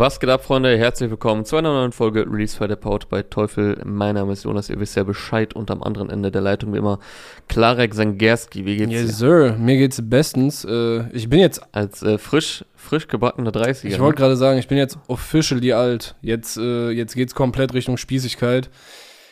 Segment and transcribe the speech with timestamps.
[0.00, 0.78] Was geht ab, Freunde?
[0.78, 3.78] Herzlich willkommen zu einer neuen Folge Release Friday Powered bei Teufel.
[3.84, 6.78] Mein Name ist Jonas, ihr wisst ja Bescheid und am anderen Ende der Leitung wie
[6.78, 7.00] immer
[7.48, 8.64] Klarek Sangerski.
[8.64, 9.12] Wie geht's Yes, dir?
[9.12, 9.56] Sir.
[9.58, 10.64] Mir geht's bestens.
[10.64, 13.88] Äh, ich bin jetzt, Als äh, frisch, frisch gebackener 30er.
[13.88, 16.14] ich wollte gerade sagen, ich bin jetzt officially alt.
[16.22, 18.70] Jetzt, äh, jetzt geht's komplett Richtung Spießigkeit.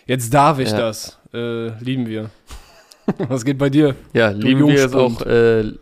[0.04, 0.76] Jetzt darf ich Ja.
[0.76, 1.18] das.
[1.32, 2.28] Äh, lieben wir.
[3.28, 3.94] Was geht bei dir?
[4.12, 5.72] Ja, lieben wir es auch, äh,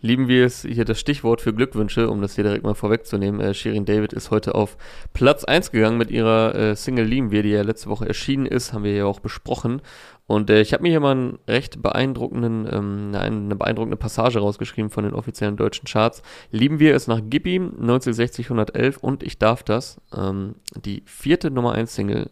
[0.00, 3.40] lieben wir es, hier das Stichwort für Glückwünsche, um das hier direkt mal vorwegzunehmen.
[3.40, 4.76] Äh, Shirin David ist heute auf
[5.12, 8.72] Platz 1 gegangen mit ihrer äh, Single Lieben wir, die ja letzte Woche erschienen ist,
[8.72, 9.82] haben wir ja auch besprochen.
[10.26, 14.90] Und äh, ich habe mir hier mal einen recht beeindruckenden, ähm, eine, beeindruckende Passage rausgeschrieben
[14.90, 16.22] von den offiziellen deutschen Charts.
[16.50, 21.72] Lieben wir es nach Gibi 1960 111 und ich darf das, ähm, die vierte Nummer
[21.72, 22.30] 1 Single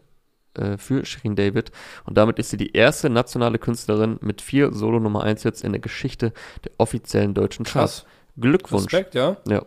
[0.59, 1.70] äh, für Shirin David.
[2.05, 5.73] Und damit ist sie die erste nationale Künstlerin mit vier Solo Nummer 1 Hits in
[5.73, 6.32] der Geschichte
[6.65, 8.06] der offiziellen deutschen Charts.
[8.38, 8.92] Glückwunsch.
[8.92, 9.37] Respekt, ja?
[9.48, 9.62] Ja.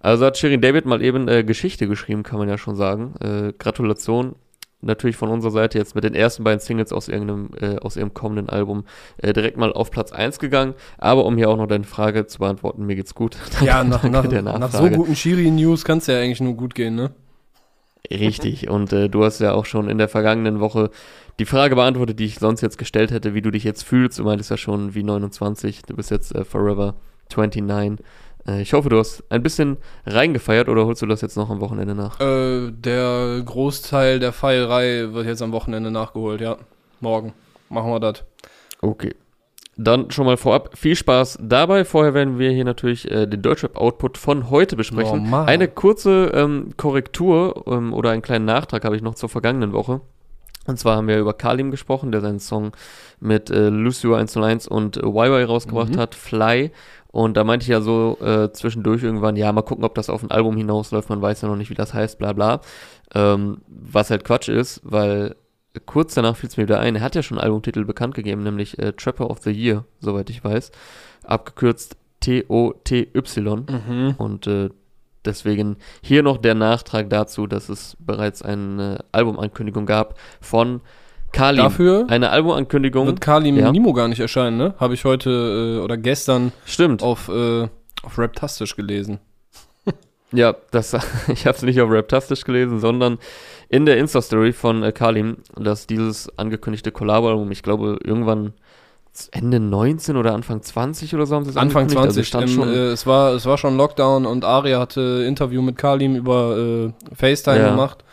[0.00, 3.14] Also hat Shirin David mal eben äh, Geschichte geschrieben, kann man ja schon sagen.
[3.20, 4.34] Äh, Gratulation.
[4.82, 8.14] Natürlich von unserer Seite jetzt mit den ersten beiden Singles aus irgendeinem, äh, aus ihrem
[8.14, 8.84] kommenden Album
[9.18, 10.72] äh, direkt mal auf Platz 1 gegangen.
[10.96, 13.36] Aber um hier auch noch deine Frage zu beantworten, mir geht's gut.
[13.62, 17.10] Ja, nach, nach, nach so guten Shiri-News kann's ja eigentlich nur gut gehen, ne?
[18.08, 18.68] Richtig.
[18.68, 20.90] Und äh, du hast ja auch schon in der vergangenen Woche
[21.38, 24.18] die Frage beantwortet, die ich sonst jetzt gestellt hätte, wie du dich jetzt fühlst.
[24.18, 25.82] Du meintest ja schon wie 29.
[25.82, 26.94] Du bist jetzt äh, Forever
[27.34, 28.04] 29.
[28.46, 31.60] Äh, ich hoffe, du hast ein bisschen reingefeiert oder holst du das jetzt noch am
[31.60, 32.20] Wochenende nach?
[32.20, 36.56] Äh, der Großteil der Feierei wird jetzt am Wochenende nachgeholt, ja.
[37.00, 37.32] Morgen.
[37.68, 38.24] Machen wir das.
[38.80, 39.14] Okay.
[39.82, 41.86] Dann schon mal vorab viel Spaß dabei.
[41.86, 45.32] Vorher werden wir hier natürlich äh, den Deutschrap-Output von heute besprechen.
[45.32, 45.36] Oh.
[45.36, 50.02] Eine kurze ähm, Korrektur ähm, oder einen kleinen Nachtrag habe ich noch zur vergangenen Woche.
[50.66, 52.72] Und zwar haben wir über Kalim gesprochen, der seinen Song
[53.20, 55.98] mit äh, Lucio 101 und äh, YY rausgebracht Mhm.
[55.98, 56.72] hat, Fly.
[57.10, 60.22] Und da meinte ich ja so äh, zwischendurch irgendwann, ja, mal gucken, ob das auf
[60.22, 61.08] ein Album hinausläuft.
[61.08, 62.60] Man weiß ja noch nicht, wie das heißt, bla bla.
[63.14, 65.34] Ähm, was halt Quatsch ist, weil
[65.86, 68.42] kurz danach fiel es mir wieder ein, er hat ja schon einen Albumtitel bekannt gegeben,
[68.42, 70.70] nämlich äh, Trapper of the Year, soweit ich weiß.
[71.24, 73.66] Abgekürzt T-O-T-Y.
[73.68, 74.14] Mhm.
[74.18, 74.70] Und äh,
[75.24, 80.80] deswegen hier noch der Nachtrag dazu, dass es bereits eine Albumankündigung gab von
[81.32, 81.62] Kalim.
[81.62, 83.06] Dafür Eine Albumankündigung.
[83.06, 83.70] wird Kalim Ja.
[83.70, 84.74] Nimo gar nicht erscheinen, ne?
[84.78, 87.02] Habe ich heute äh, oder gestern Stimmt.
[87.02, 87.68] auf, äh,
[88.02, 89.20] auf Raptastisch gelesen.
[90.32, 90.94] Ja, das,
[91.28, 93.18] ich habe es nicht auf Raptastisch gelesen, sondern
[93.70, 98.52] in der Insta-Story von äh, Kalim, dass dieses angekündigte Collabo-Album, ich glaube, irgendwann
[99.32, 102.14] Ende 19 oder Anfang 20 oder so haben sie es Anfang angekündigt.
[102.14, 102.18] 20.
[102.18, 105.62] Also stand im, schon, äh, es, war, es war schon Lockdown und Aria hatte Interview
[105.62, 107.70] mit Kalim über äh, FaceTime Ja.
[107.70, 108.04] gemacht.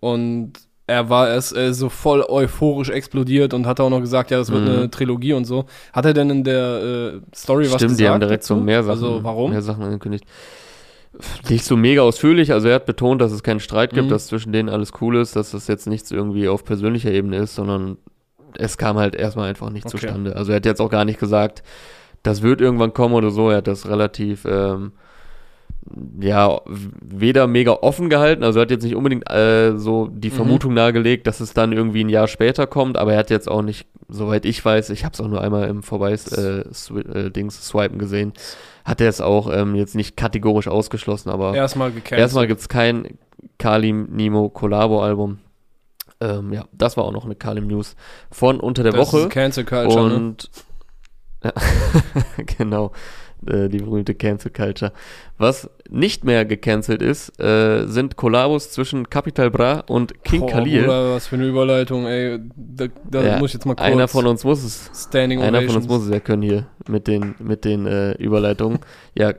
[0.00, 0.52] Und
[0.88, 4.50] er war erst äh, so voll euphorisch explodiert und hat auch noch gesagt, ja, das
[4.52, 4.68] wird Mhm.
[4.70, 5.64] eine Trilogie und so.
[5.92, 6.82] Hat er denn in der
[7.14, 8.00] äh, Story was Stimmt, gesagt?
[8.00, 8.64] die haben direkt so dazu?
[8.64, 9.50] mehr Sachen, Also warum?
[9.50, 10.24] mehr Sachen angekündigt.
[11.48, 14.10] Nicht so mega ausführlich, also er hat betont, dass es keinen Streit gibt, Mhm.
[14.10, 17.54] dass zwischen denen alles cool ist, dass das jetzt nichts irgendwie auf persönlicher Ebene ist,
[17.54, 17.96] sondern
[18.58, 19.98] es kam halt erstmal einfach nicht Okay.
[19.98, 20.36] zustande.
[20.36, 21.62] Also er hat jetzt auch gar nicht gesagt,
[22.22, 24.92] das wird irgendwann kommen oder so, er hat das relativ, ähm,
[26.20, 30.34] ja, weder mega offen gehalten, also er hat jetzt nicht unbedingt äh, so die Mhm.
[30.34, 33.62] Vermutung nahegelegt, dass es dann irgendwie ein Jahr später kommt, aber er hat jetzt auch
[33.62, 37.30] nicht, soweit ich weiß, ich habe es auch nur einmal im Vorbeis äh, swi äh,
[37.30, 38.32] Dings swipen gesehen,
[38.86, 43.18] hat er es auch ähm, jetzt nicht kategorisch ausgeschlossen, aber Erstmal erstmal gibt's kein
[43.58, 45.40] Kalim Nimo Collabo Album.
[46.20, 47.96] Ähm, ja, das war auch noch eine Kalim News
[48.30, 50.14] von unter der das Woche ist Cancel Culture, ne?
[50.14, 50.50] und
[51.44, 51.52] ja,
[52.56, 52.92] genau
[53.46, 54.92] äh, die berühmte Cancel Culture.
[55.38, 60.82] Was nicht mehr gecancelt ist, äh, sind Kollabos zwischen Capital Bra und King Boah, Khalil.
[60.82, 62.38] Bruder, was für eine Überleitung, ey.
[62.56, 65.62] Da, da Ja, muss ich jetzt mal kurz Einer von uns muss es Standing Einer
[65.62, 65.88] von uns Ovations.
[65.88, 68.78] muss es ja können hier mit den, mit den äh, Überleitungen.
[69.14, 69.34] ja,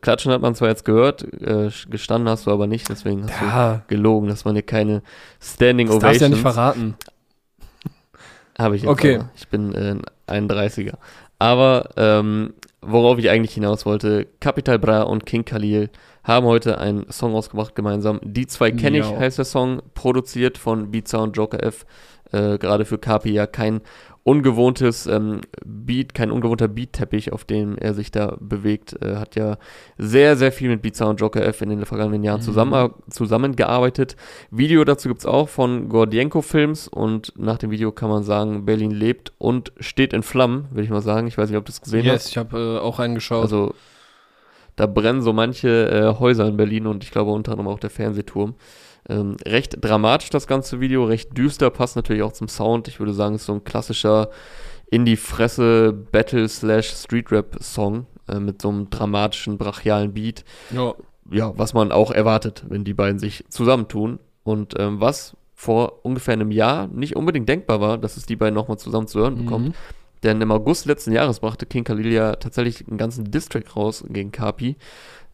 [0.00, 3.84] Klatschen hat man zwar jetzt gehört, äh, gestanden hast du aber nicht, deswegen hast Ja,
[3.86, 5.02] du gelogen, dass man hier keine
[5.40, 6.96] Standing das darfst du ja Ovations nicht verraten.
[8.58, 9.16] habe ich jetzt Okay.
[9.16, 9.30] aber.
[9.36, 9.94] Ich bin äh,
[10.26, 10.94] ein 31er.
[11.38, 12.54] Aber ähm,
[12.86, 15.90] worauf ich eigentlich hinaus wollte, Capital Bra und King Khalil
[16.24, 18.20] haben heute einen Song ausgebracht gemeinsam.
[18.22, 21.86] Die zwei kenne ich, heißt der Song, produziert von Beat Sound Joker F.
[22.32, 23.80] Äh, Gerade für Kapi ja kein
[24.26, 29.00] ungewohntes ähm, Beat, kein ungewohnter Beat-Teppich, auf dem er sich da bewegt.
[29.00, 29.56] Äh, hat ja
[29.98, 32.44] sehr, sehr viel mit Beat Sound Joker F in den vergangenen Jahren Mhm.
[32.44, 34.16] zusammen, zusammengearbeitet.
[34.50, 38.90] Video dazu gibt's auch von Gordienko Films und nach dem Video kann man sagen, Berlin
[38.90, 41.28] lebt und steht in Flammen, würde ich mal sagen.
[41.28, 42.30] Ich weiß nicht, ob du es gesehen Yes, hast.
[42.30, 43.42] ich habe äh, auch reingeschaut.
[43.42, 43.74] Also
[44.76, 47.90] da brennen so manche äh, Häuser in Berlin und ich glaube unter anderem auch der
[47.90, 48.54] Fernsehturm.
[49.08, 52.88] Ähm, recht dramatisch das ganze Video, recht düster, passt natürlich auch zum Sound.
[52.88, 54.30] Ich würde sagen, es ist so ein klassischer
[54.90, 60.44] in die Fresse Battle slash Street Rap Song äh, mit so einem dramatischen, brachialen Beat.
[60.70, 60.94] ja.
[61.30, 64.18] ja, was man auch erwartet, wenn die beiden sich zusammentun.
[64.44, 68.54] Und ähm, was vor ungefähr einem Jahr nicht unbedingt denkbar war, dass es die beiden
[68.54, 69.74] nochmal zusammen zu hören bekommt.
[70.26, 74.32] Denn im August letzten Jahres brachte King Khalil ja tatsächlich einen ganzen Distrack raus gegen
[74.32, 74.74] Kapi.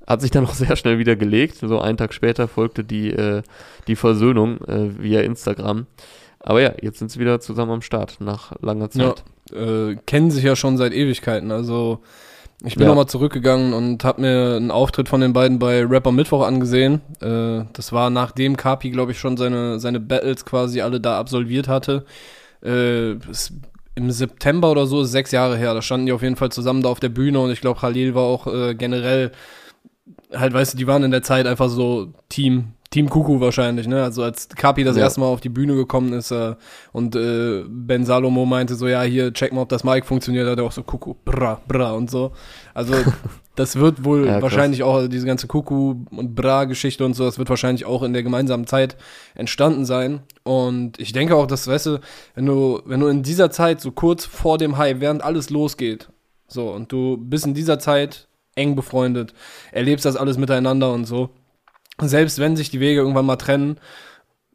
[0.06, 1.56] Hat sich dann auch sehr schnell wieder gelegt.
[1.56, 3.43] So einen Tag später folgte die, äh,
[3.87, 5.87] die Versöhnung äh, via Instagram.
[6.41, 9.25] Aber ja, jetzt sind sie wieder zusammen am Start nach langer Zeit.
[9.50, 11.50] Ja, äh, kennen sich ja schon seit Ewigkeiten.
[11.53, 12.00] Also
[12.62, 12.88] ich bin Ja.
[12.88, 17.00] nochmal zurückgegangen und habe mir einen Auftritt von den beiden bei Rapper Mittwoch angesehen.
[17.23, 21.67] Äh, das war nachdem Kapi, glaube ich, schon seine, seine Battles quasi alle da absolviert
[21.67, 22.05] hatte.
[22.62, 23.55] Äh, es,
[23.94, 26.89] Im September oder so, sechs Jahre her, da standen die auf jeden Fall zusammen da
[26.89, 29.33] auf der Bühne und ich glaube, Khalil war auch äh, generell,
[30.33, 34.03] halt, weißt du, die waren in der Zeit einfach so Team, Team Kuku wahrscheinlich, ne?
[34.03, 35.05] Also als Kapi das Ja.
[35.05, 36.55] erste Mal auf die Bühne gekommen ist äh,
[36.93, 40.59] und äh, Ben Salomo meinte so, ja, hier, check mal, ob das Mic funktioniert, hat
[40.59, 42.33] er auch so Kuku, bra, bra und so.
[42.75, 42.95] Also
[43.55, 47.49] das wird wohl Ja, wahrscheinlich auch, diese ganze Kuku und Bra-Geschichte und so, das wird
[47.49, 48.97] wahrscheinlich auch in der gemeinsamen Zeit
[49.35, 50.21] entstanden sein.
[50.43, 52.01] Und ich denke auch, dass, weißt du,
[52.35, 56.09] wenn du, wenn du in dieser Zeit, so kurz vor dem High, während alles losgeht,
[56.49, 59.33] so, und du bist in dieser Zeit eng befreundet,
[59.71, 61.31] erlebst das alles miteinander und so,
[62.01, 63.79] selbst wenn sich die Wege irgendwann mal trennen,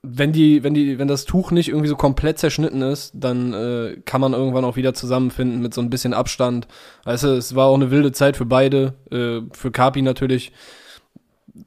[0.10, 3.98] wenn die, wenn die, wenn das Tuch nicht irgendwie so komplett zerschnitten ist, dann äh,
[4.06, 6.68] kann man irgendwann auch wieder zusammenfinden mit so ein bisschen Abstand.
[7.04, 10.52] Weißt du, es war auch eine wilde Zeit für beide, äh, für Kapi natürlich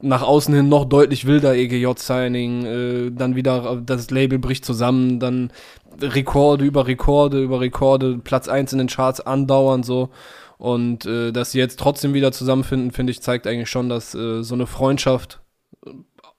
[0.01, 5.51] nach außen hin noch deutlich wilder EGJ-Signing, äh, dann wieder das Label bricht zusammen, dann
[5.99, 10.09] Rekorde über Rekorde über Rekorde, Platz 1 in den Charts andauern so.
[10.57, 14.43] Und äh, dass sie jetzt trotzdem wieder zusammenfinden, finde ich, zeigt eigentlich schon, dass äh,
[14.43, 15.41] so eine Freundschaft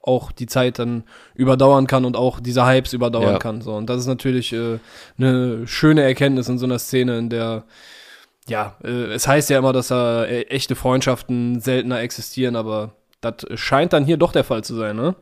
[0.02, 1.04] auch die Zeit dann
[1.34, 3.38] überdauern kann und auch diese Hypes überdauern Ja.
[3.38, 3.60] kann.
[3.60, 3.72] So.
[3.74, 4.78] Und das ist natürlich äh,
[5.18, 7.64] eine schöne Erkenntnis in so einer Szene, in der
[8.48, 13.34] ja, äh, es heißt ja immer, dass da äh, echte Freundschaften seltener existieren, aber das
[13.54, 15.14] scheint dann hier doch der Fall zu sein, ne?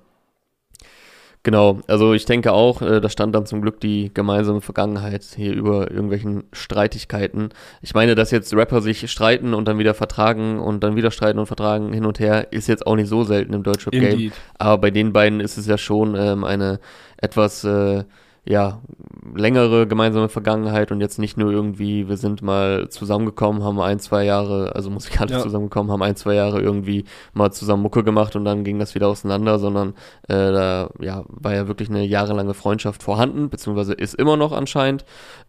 [1.43, 5.55] Genau, also ich denke auch, äh, da stand dann zum Glück die gemeinsame Vergangenheit hier
[5.55, 7.49] über irgendwelchen Streitigkeiten.
[7.81, 11.39] Ich meine, dass jetzt Rapper sich streiten und dann wieder vertragen und dann wieder streiten
[11.39, 14.33] und vertragen hin und her, ist jetzt auch nicht so selten im Deutschrap-Game.
[14.59, 16.79] Aber bei den beiden ist es ja schon ähm, eine
[17.17, 18.05] etwas, äh,
[18.51, 18.81] ja,
[19.33, 24.25] längere gemeinsame Vergangenheit und jetzt nicht nur irgendwie, wir sind mal zusammengekommen, haben ein, zwei
[24.25, 25.41] Jahre, also musikalisch Ja.
[25.41, 29.07] zusammengekommen, haben ein, zwei Jahre irgendwie mal zusammen Mucke gemacht und dann ging das wieder
[29.07, 29.91] auseinander, sondern
[30.29, 35.05] äh, da ja, war ja wirklich eine jahrelange Freundschaft vorhanden, beziehungsweise ist immer noch anscheinend.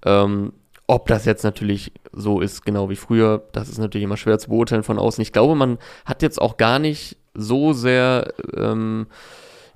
[0.06, 0.54] Ähm,
[0.86, 4.50] ob das jetzt natürlich so ist, genau wie früher, das ist natürlich immer schwer zu
[4.50, 5.22] beurteilen von außen.
[5.24, 9.08] Ich glaube, man hat jetzt auch gar nicht so sehr ähm,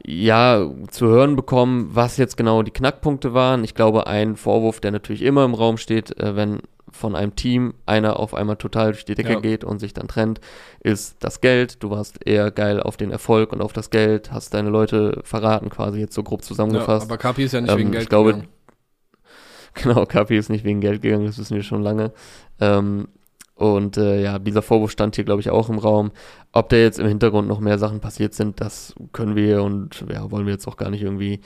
[0.08, 3.64] ja, zu hören bekommen, was jetzt genau die Knackpunkte waren.
[3.64, 6.60] Ich glaube, ein Vorwurf, der natürlich immer im Raum steht, äh, wenn
[6.92, 9.40] von einem Team einer auf einmal total durch die Decke Ja.
[9.40, 10.40] geht und sich dann trennt,
[10.80, 11.84] ist das Geld.
[11.84, 15.70] Du warst eher geil auf den Erfolg und auf das Geld, hast deine Leute verraten,
[15.70, 17.08] quasi jetzt so grob Ja, zusammengefasst.
[17.08, 18.48] aber Kapi ist ja nicht Ähm, wegen ich Geld glaube, gegangen.
[19.74, 22.14] Genau, Kapi ist nicht wegen Geld gegangen, das wissen wir schon lange.
[22.62, 23.10] Ähm,
[23.56, 26.12] und äh, ja, dieser Vorwurf stand hier, glaube ich, auch im Raum.
[26.52, 30.30] Ob da jetzt im Hintergrund noch mehr Sachen passiert sind, das können wir und ja,
[30.30, 31.40] wollen wir jetzt auch gar nicht irgendwie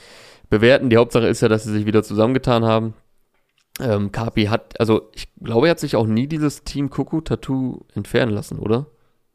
[0.50, 0.89] bewerten.
[0.89, 2.95] Die Hauptsache ist ja, dass sie sich wieder zusammengetan haben.
[3.79, 7.85] Ähm, Kapi hat, also ich glaube, er hat sich auch nie dieses Team Kuku Tattoo
[7.94, 8.88] entfernen lassen, oder?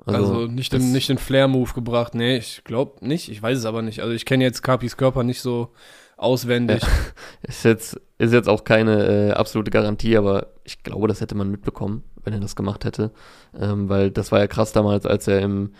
[0.06, 2.14] Also, nicht, den, nicht den Flair-Move gebracht.
[2.14, 3.30] Nee, ich glaube nicht.
[3.30, 4.00] Ich weiß es aber nicht.
[4.00, 5.70] Also ich kenne jetzt Kapis Körper nicht so
[6.16, 6.82] auswendig.
[7.42, 11.50] Ist jetzt, ist jetzt auch keine äh, absolute Garantie, aber ich glaube, das hätte man
[11.50, 13.10] mitbekommen, wenn er das gemacht hätte.
[13.54, 15.74] Ähm, weil das war ja krass damals, als er im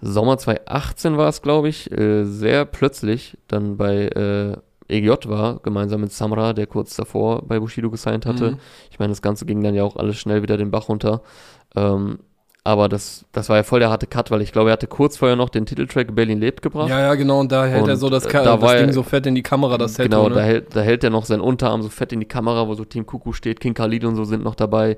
[0.00, 4.56] Sommer 2018 war es, glaube ich, äh, sehr plötzlich dann bei äh,
[4.88, 8.52] EGJ war, gemeinsam mit Samra, der kurz davor bei Bushido gesigned hatte.
[8.52, 8.58] Mhm.
[8.90, 11.22] Ich meine, das Ganze ging dann ja auch alles schnell wieder den Bach runter.
[11.74, 12.18] Ähm,
[12.66, 15.18] aber das, das war ja voll der harte Cut, weil ich glaube, er hatte kurz
[15.18, 16.88] vorher noch den Titeltrack Berlin lebt gebracht.
[16.88, 17.40] Ja, ja, genau.
[17.40, 19.26] Und da hält er Und, so das, äh, Ka da das Ding er- so fett
[19.26, 20.34] in die Kamera, das Tattoo, genau, ne?
[20.36, 22.86] da, hält, da hält er noch seinen Unterarm so fett in die Kamera, wo so
[22.86, 24.96] Team Kuku steht, King Khalid und so sind noch dabei.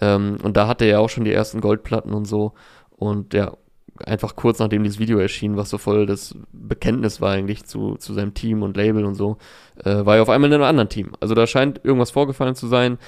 [0.00, 2.52] Ähm, und da hatte er ja auch schon die ersten Goldplatten und so.
[2.90, 3.52] Und ja,
[4.04, 8.14] einfach kurz nachdem dieses Video erschien, was so voll das Bekenntnis war eigentlich zu, zu
[8.14, 9.38] seinem Team und Label und so,
[9.84, 11.10] äh, war er auf einmal in einem anderen Team.
[11.18, 12.98] Also da scheint irgendwas vorgefallen zu sein.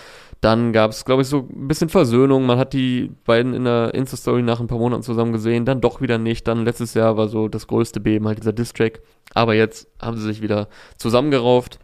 [0.41, 2.47] Dann gab es, glaube ich, so ein bisschen Versöhnung.
[2.47, 6.01] Man hat die beiden in der Insta-Story nach ein paar Monaten zusammen gesehen, dann doch
[6.01, 6.49] wieder nicht.
[6.49, 9.03] Dann letztes Jahr war so das größte Beben, halt dieser Diss-Track.
[9.35, 11.79] Aber jetzt haben sie sich wieder zusammengerauft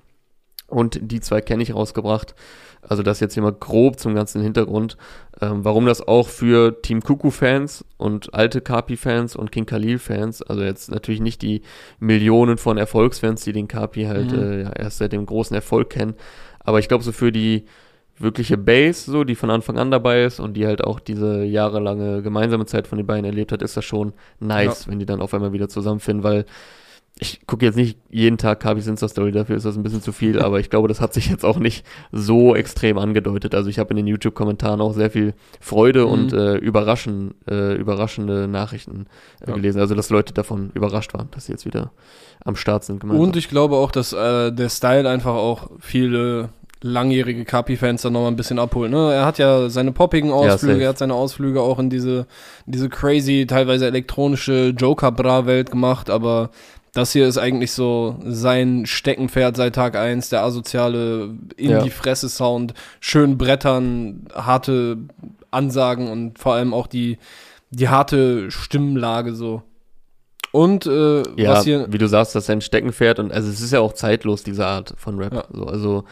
[0.68, 2.34] und die zwei kenne ich rausgebracht.
[2.80, 4.96] Also das jetzt hier mal grob zum ganzen Hintergrund.
[5.40, 10.90] Ähm, warum das auch für Team Kuku-Fans und alte Kapi-Fans und King Khalil-Fans, also jetzt
[10.90, 11.62] natürlich nicht die
[11.98, 14.38] Millionen von Erfolgsfans, die den Kapi halt Mhm.
[14.38, 16.14] äh, ja, erst seit dem großen Erfolg kennen,
[16.60, 17.64] aber ich glaube so für die
[18.18, 22.22] wirkliche Base, so, die von Anfang an dabei ist und die halt auch diese jahrelange
[22.22, 25.34] gemeinsame Zeit von den beiden erlebt hat, ist das schon nice, wenn die dann auf
[25.34, 26.46] einmal wieder zusammenfinden, weil
[27.18, 30.38] ich gucke jetzt nicht jeden Tag Kabis Insta-Story, dafür ist das ein bisschen zu viel,
[30.42, 33.54] aber ich glaube, das hat sich jetzt auch nicht so extrem angedeutet.
[33.54, 36.10] Also ich habe in den YouTube-Kommentaren auch sehr viel Freude Mhm.
[36.12, 39.06] und äh, überraschen, äh, überraschende Nachrichten
[39.40, 39.54] äh, Ja.
[39.56, 39.80] gelesen.
[39.80, 41.90] Also dass Leute davon überrascht waren, dass sie jetzt wieder
[42.44, 43.00] am Start sind.
[43.00, 43.24] gemeinsam.
[43.26, 46.50] Und ich glaube auch, dass äh, der Style einfach auch viele
[46.82, 48.90] langjährige Kapi-Fans dann nochmal ein bisschen abholt.
[48.90, 49.12] Ne?
[49.12, 50.82] Er hat ja seine poppigen Ausflüge, safe.
[50.82, 52.26] er hat seine Ausflüge auch in diese,
[52.66, 56.50] diese crazy, teilweise elektronische Joker-Bra-Welt gemacht, aber
[56.92, 61.82] das hier ist eigentlich so sein Steckenpferd seit Tag eins, der asoziale in Ja.
[61.82, 64.98] die Fresse-Sound, schön Brettern, harte
[65.50, 67.18] Ansagen und vor allem auch die,
[67.70, 69.62] die harte Stimmlage so.
[70.52, 73.60] Und äh, Ja, was hier wie du sagst, das ist ein Steckenpferd und also es
[73.60, 75.34] ist ja auch zeitlos, diese Art von Rap.
[75.34, 75.44] Ja.
[75.52, 76.04] So, also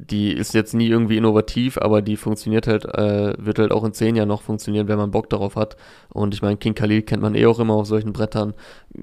[0.00, 3.92] die ist jetzt nie irgendwie innovativ, aber die funktioniert halt, äh, wird halt auch in
[3.92, 5.76] zehn Jahren noch funktionieren, wenn man Bock darauf hat.
[6.08, 8.54] Und ich meine, King Khalil kennt man eh auch immer auf solchen Brettern.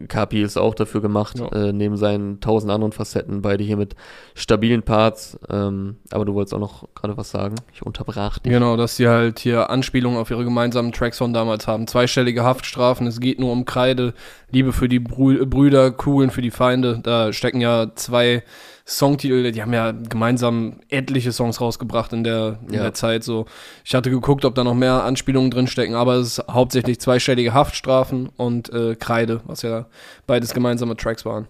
[0.08, 1.48] Kapi ist auch dafür gemacht, Ja.
[1.52, 3.96] äh, neben seinen tausend anderen Facetten, beide hier mit
[4.36, 5.38] stabilen Parts.
[5.50, 7.56] Ähm, aber du wolltest auch noch gerade was sagen.
[7.74, 8.54] Ich unterbrach dich.
[8.54, 11.88] Genau, dass sie halt hier Anspielungen auf ihre gemeinsamen Tracks von damals haben.
[11.88, 14.14] Zweistellige Haftstrafen, es geht nur um Kreide,
[14.52, 17.00] Liebe für die Brü Brüder, Kugeln für die Feinde.
[17.04, 18.44] Da stecken ja zwei
[18.88, 22.84] Songtitel, die haben ja gemeinsam etliche Songs rausgebracht in der, in Ja.
[22.84, 23.24] der Zeit.
[23.24, 23.46] So,
[23.84, 27.54] ich hatte geguckt, ob da noch mehr Anspielungen drin stecken, aber es ist hauptsächlich zweistellige
[27.54, 29.88] Haftstrafen und äh, Kreide, was ja
[30.28, 31.48] beides gemeinsame Tracks waren.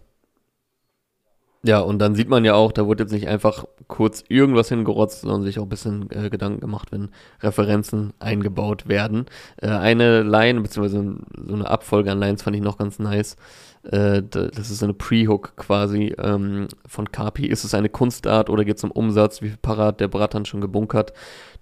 [1.67, 5.21] Ja, und dann sieht man ja auch, da wurde jetzt nicht einfach kurz irgendwas hingerotzt,
[5.21, 7.09] sondern sich auch ein bisschen äh, Gedanken gemacht, wenn
[7.41, 9.25] Referenzen eingebaut werden.
[9.57, 13.35] Äh, eine Line, beziehungsweise so eine Abfolge an Lines fand ich noch ganz nice.
[13.91, 17.45] Äh, da- das ist eine Pre-Hook quasi ähm, von Kapi.
[17.45, 19.41] Ist es eine Kunstart oder geht es um Umsatz?
[19.41, 21.13] Wie viel Parat der Bratan schon gebunkert?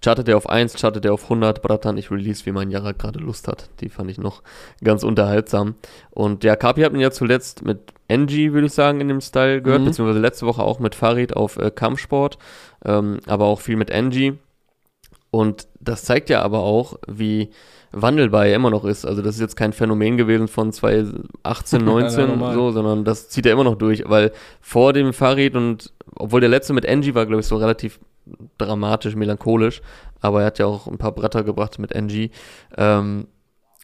[0.02, 1.62] Chartet er auf 1, chartet er auf 100?
[1.62, 3.70] Bratan, ich release, wie mein Jara gerade Lust hat.
[3.82, 4.42] Die fand ich noch
[4.84, 5.76] ganz unterhaltsam.
[6.12, 9.62] Und ja, Kapi hat man ja zuletzt mit Angie, würde ich sagen, in dem Style
[9.62, 9.86] gehört, Mhm.
[9.86, 12.38] beziehungsweise letzte Woche auch mit Farid auf äh, Kampfsport,
[12.86, 14.34] ähm, aber auch viel mit Angie.
[15.32, 17.50] Und das zeigt ja aber auch, wie
[17.94, 19.06] wandelbar er immer noch ist.
[19.06, 22.54] Also das ist jetzt kein Phänomen gewesen von 2018, Ja, 19 normal.
[22.54, 24.32] so, sondern das zieht er immer noch durch, weil
[24.62, 28.00] vor dem Farid und obwohl der letzte mit Angie war, glaube ich, so relativ
[28.58, 29.82] dramatisch, melancholisch,
[30.22, 32.32] aber er hat ja auch ein paar Bretter gebracht mit Angie.
[32.78, 33.28] Ähm,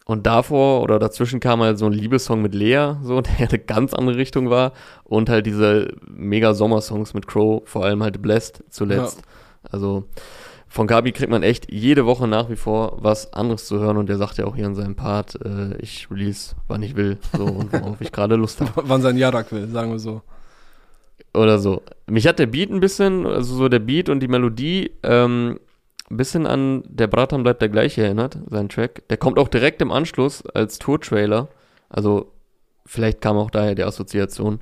[0.05, 3.93] und davor oder dazwischen kam halt so ein Liebessong mit Lea, so, der eine ganz
[3.93, 4.73] andere Richtung war.
[5.03, 9.21] Und halt diese mega Sommersongs mit Crow, vor allem halt Blessed zuletzt.
[9.69, 10.05] Also
[10.69, 14.07] von Gabi kriegt man echt jede Woche nach wie vor was anderes zu hören und
[14.07, 17.45] der sagt ja auch hier in seinem Part, äh, ich release, wann ich will, so
[17.45, 18.71] und worauf ich gerade Lust habe.
[18.88, 20.21] Wann sein Jarak will, sagen wir so.
[21.33, 21.81] Oder so.
[22.07, 25.59] Mich hat der Beat ein bisschen, also so der Beat und die Melodie, ähm,
[26.09, 29.07] ein bisschen an Der Bratan bleibt der gleiche erinnert, sein Track.
[29.09, 31.49] Der kommt auch direkt im Anschluss als Tour-Trailer.
[31.89, 32.31] Also,
[32.85, 34.59] vielleicht kam auch daher die Assoziation.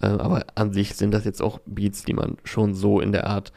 [0.00, 3.26] Äh, aber an sich sind das jetzt auch Beats, die man schon so in der
[3.26, 3.52] Art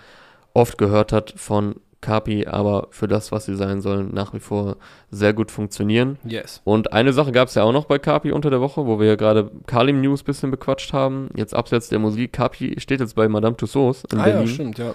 [0.54, 1.76] oft gehört hat von
[2.06, 4.78] Kapi, aber für das, was sie sein sollen, nach wie vor
[5.10, 6.18] sehr gut funktionieren.
[6.24, 6.62] Yes.
[6.64, 9.08] Und eine Sache gab es ja auch noch bei Kapi unter der Woche, wo wir
[9.08, 11.30] ja gerade Kalim News ein bisschen bequatscht haben.
[11.36, 14.48] Jetzt abseits der Musik, Kapi steht jetzt bei Madame Tussauds in Ah ja, Berlin.
[14.54, 14.94] stimmt, ja.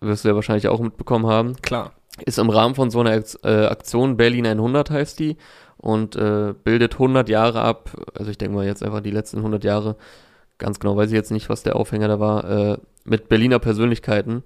[0.00, 1.56] Wirst du ja wahrscheinlich auch mitbekommen haben.
[1.62, 1.92] Klar.
[2.24, 5.36] Ist im Rahmen von so einer äh, Aktion Berlin 100 heißt die
[5.76, 7.90] und äh, bildet 100 Jahre ab.
[8.18, 9.96] Also ich denke mal jetzt einfach die letzten 100 Jahre.
[10.58, 12.44] Ganz genau weiß ich jetzt nicht, was der Aufhänger da war.
[12.50, 14.42] Äh, mit Berliner Persönlichkeiten.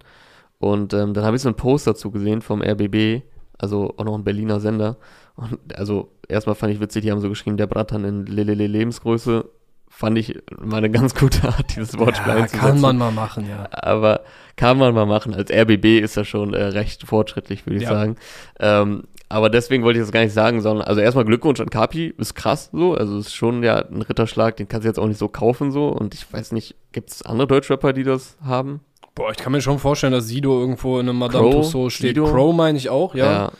[0.59, 3.23] Und ähm, dann habe ich so einen Post dazu gesehen vom RBB,
[3.59, 4.97] also auch noch ein Berliner Sender.
[5.37, 9.45] Und also erstmal fand ich witzig, die haben so geschrieben, der Bratan in Lelele Lebensgröße.
[9.89, 12.67] Fand ich mal eine ganz gute Art, dieses Wortspiel Ja, einzusetzen.
[12.67, 13.69] kann man mal machen, ja.
[13.71, 14.23] Aber
[14.57, 15.33] kann man mal machen.
[15.35, 17.91] Als RBB ist das schon äh, recht fortschrittlich, würde ich Ja.
[17.91, 18.17] sagen.
[18.59, 22.15] Ähm, aber deswegen wollte ich das gar nicht sagen, sondern also erstmal Glückwunsch an Kapi,
[22.19, 22.95] ist krass so.
[22.95, 25.89] Also ist schon ja ein Ritterschlag, den kannst du jetzt auch nicht so kaufen so.
[25.89, 28.81] Und ich weiß nicht, gibt es andere Deutschrapper, die das haben?
[29.17, 32.11] Boah, ich kann mir schon vorstellen, dass Sido irgendwo in einem Madame Crow, Tussauds steht.
[32.11, 32.27] Sido?
[32.27, 33.51] Crow meine ich auch, ja.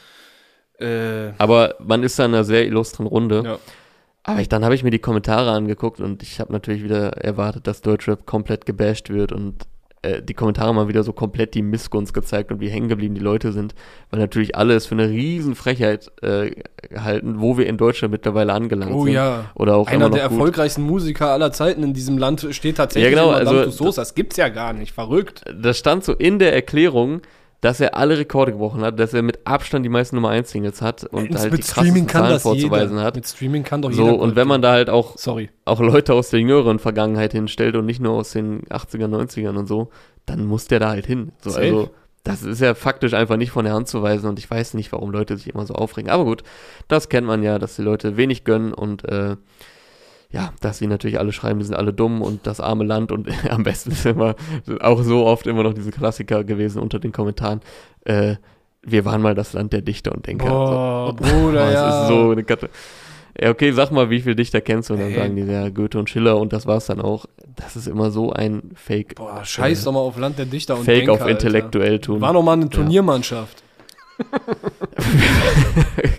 [0.79, 3.43] Äh, Aber man ist da in einer sehr illustren Runde.
[3.45, 3.59] ja.
[4.23, 7.69] Aber ich, dann habe ich mir die Kommentare angeguckt und ich habe natürlich wieder erwartet,
[7.69, 9.63] dass Deutschrap komplett gebasht wird und
[10.07, 13.21] äh, die Kommentare mal wieder so komplett die Missgunst gezeigt und wie hängen geblieben die
[13.21, 13.75] Leute sind,
[14.11, 16.51] weil natürlich alle es für eine riesen Frechheit äh,
[16.97, 19.15] halten, wo wir in Deutschland mittlerweile angelangt Oh sind.
[19.15, 19.47] ja.
[19.55, 20.33] Oder auch Einer der gut.
[20.33, 23.97] erfolgreichsten Musiker aller Zeiten in diesem Land steht tatsächlich Ja, genau, in Madame also- Tussauds.
[23.97, 24.93] Das gibt's ja gar nicht.
[24.93, 25.43] Verrückt.
[25.61, 27.23] Das stand so in der Erklärung,
[27.67, 30.81] dass er alle Rekorde gebrochen hat, dass er mit Abstand die meisten Nummer 1 Singles
[30.81, 33.17] hat und halt die krassesten Zahlen vorzuweisen hat.
[33.17, 34.19] Mit Streaming kann doch So, jeder.
[34.21, 35.51] und wenn man da halt auch Sorry.
[35.65, 39.67] auch Leute aus der jüngeren Vergangenheit hinstellt und nicht nur aus den 80er, 90ern und
[39.67, 39.91] so,
[40.27, 41.33] dann muss der da halt hin.
[41.43, 41.65] So, Safe.
[41.65, 41.91] also,
[42.23, 44.93] das ist ja faktisch einfach nicht von der Hand zu weisen und ich weiß nicht,
[44.93, 46.09] warum Leute sich immer so aufregen.
[46.09, 46.45] Aber gut,
[46.87, 49.35] das kennt man ja, dass die Leute wenig gönnen und äh,
[50.31, 53.29] ja, dass sie natürlich alle schreiben, die sind alle dumm und das arme Land und
[53.51, 54.35] am besten ist immer
[54.81, 57.61] auch so oft immer noch diese Klassiker gewesen unter den Kommentaren.
[58.05, 58.37] Äh,
[58.83, 60.49] wir waren mal das Land der Dichter und Denker.
[60.49, 61.15] Boah, so.
[61.17, 62.03] Bruder, das ja.
[62.03, 62.71] ist so eine Karte.
[63.39, 64.95] Ja, okay, sag mal, wie viele Dichter kennst du?
[64.95, 65.19] Und dann Hey.
[65.19, 67.27] sagen die, ja, Goethe und Schiller und das war's dann auch.
[67.57, 69.17] Das ist immer so ein Fake.
[69.17, 71.33] Boah, scheiß äh, doch mal auf Land der Dichter und Fake Denker, auf Alter.
[71.33, 72.21] intellektuell tun.
[72.21, 73.63] War noch mal eine Turniermannschaft.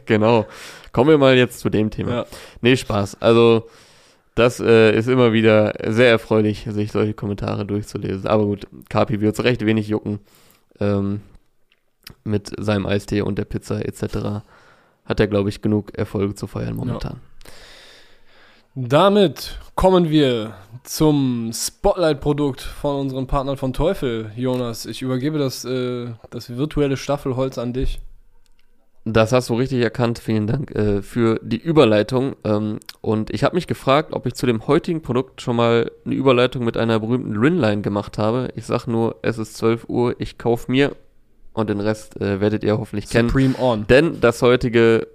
[0.05, 0.45] genau.
[0.91, 2.11] Kommen wir mal jetzt zu dem Thema.
[2.11, 2.25] Ja.
[2.61, 3.21] Nee, Spaß.
[3.21, 3.67] Also,
[4.37, 8.27] das äh, ist immer wieder sehr erfreulich, sich solche Kommentare durchzulesen.
[8.27, 10.19] Aber gut, Kapi wird es recht wenig jucken.
[10.79, 11.21] Ähm,
[12.23, 14.43] mit seinem Eistee und der Pizza etc.
[15.05, 17.19] hat er, glaube ich, genug Erfolge zu feiern momentan.
[18.75, 20.53] Damit kommen wir
[20.83, 24.31] zum Spotlight-Produkt von unseren Partnern von Teufel.
[24.35, 27.99] Jonas, ich übergebe das, äh, das virtuelle Staffelholz an dich.
[29.13, 30.19] Das hast du richtig erkannt.
[30.19, 32.35] Vielen Dank äh, für die Überleitung.
[32.43, 36.15] Ähm, und ich habe mich gefragt, ob ich zu dem heutigen Produkt schon mal eine
[36.15, 38.49] Überleitung mit einer berühmten Rinline gemacht habe.
[38.55, 40.95] Ich sag nur, es ist 12 Uhr, ich kauf mir
[41.53, 43.29] und den Rest äh, werdet ihr hoffentlich kennen.
[43.29, 43.87] Supreme On.
[43.87, 45.07] Denn das heutige,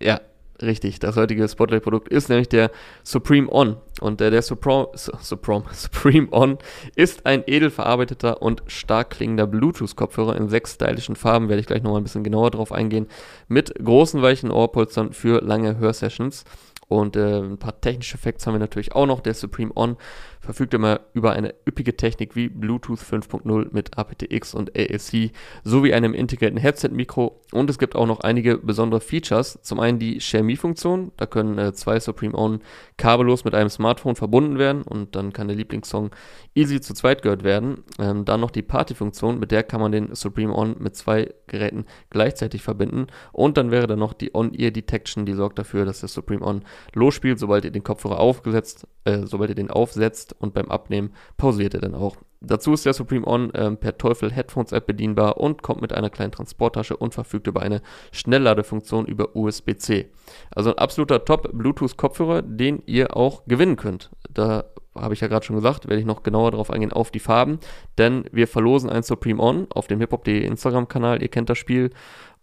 [0.00, 0.20] ja,
[0.62, 2.70] richtig, das heutige Spotlight-Produkt ist nämlich der
[3.02, 3.76] Supreme On.
[4.00, 6.58] Und äh, der Supro Su- Suprom Supreme On
[6.94, 11.82] ist ein edel verarbeiteter und stark klingender Bluetooth-Kopfhörer in sechs stylischen Farben, werde ich gleich
[11.82, 13.08] nochmal ein bisschen genauer drauf eingehen,
[13.48, 16.44] mit großen weichen Ohrpolstern für lange Hörsessions.
[16.88, 19.20] Und äh, ein paar technische Facts haben wir natürlich auch noch.
[19.20, 19.96] Der Supreme On
[20.40, 25.30] verfügt immer über eine üppige Technik wie Bluetooth 5.0 mit aptX und AAC
[25.64, 27.40] sowie einem integrierten Headset-Mikro.
[27.52, 29.58] Und es gibt auch noch einige besondere Features.
[29.62, 31.12] Zum einen die Share-Me-Funktion.
[31.16, 32.60] Da können äh, zwei Supreme On
[32.96, 36.10] kabellos mit einem Smartphone verbunden werden und dann kann der Lieblingssong
[36.54, 37.84] easy zu zweit gehört werden.
[37.98, 41.86] Ähm, dann noch die Party-Funktion, mit der kann man den Supreme On mit zwei Geräten
[42.10, 43.06] gleichzeitig verbinden.
[43.32, 46.64] Und dann wäre da noch die On-Ear-Detection, die sorgt dafür, dass der Supreme On
[46.94, 51.74] losspielt, sobald ihr den Kopfhörer aufgesetzt, äh, sobald ihr den aufsetzt und beim Abnehmen pausiert
[51.74, 52.16] er dann auch.
[52.40, 56.08] Dazu ist der Supreme On ähm, per Teufel Headphones App bedienbar und kommt mit einer
[56.08, 60.08] kleinen Transporttasche und verfügt über eine Schnellladefunktion über USB-C.
[60.54, 64.10] Also ein absoluter Top-Bluetooth-Kopfhörer, den ihr auch gewinnen könnt.
[64.30, 64.64] Da
[64.94, 67.58] habe ich ja gerade schon gesagt, werde ich noch genauer darauf eingehen, auf die Farben,
[67.98, 71.90] denn wir verlosen ein Supreme On auf dem hiphop.de Instagram-Kanal, ihr kennt das Spiel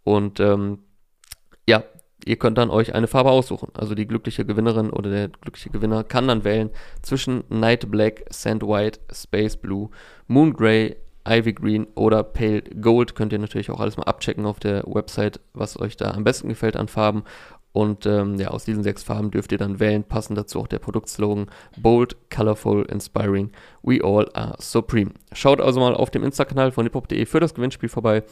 [0.04, 0.80] und ähm,
[1.67, 1.84] ja,
[2.26, 3.70] ihr könnt dann euch eine Farbe aussuchen.
[3.74, 8.64] Also die glückliche Gewinnerin oder der glückliche Gewinner kann dann wählen zwischen Night Black, Sand
[8.64, 9.90] White, Space Blue,
[10.28, 13.16] Moon Grey, Ivy Green oder Pale Gold.
[13.16, 16.50] Könnt ihr natürlich auch alles mal abchecken auf der Website, was euch da am besten
[16.50, 17.24] gefällt an Farben.
[17.76, 20.06] Und ähm, ja, aus diesen sechs Farben dürft ihr dann wählen.
[20.06, 23.52] Passend dazu auch der Produktslogan Bold, Colorful, Inspiring,
[23.84, 25.12] We All Are Supreme.
[25.34, 28.24] Schaut also mal auf dem Insta-Kanal von hiphop.de für das Gewinnspiel vorbei,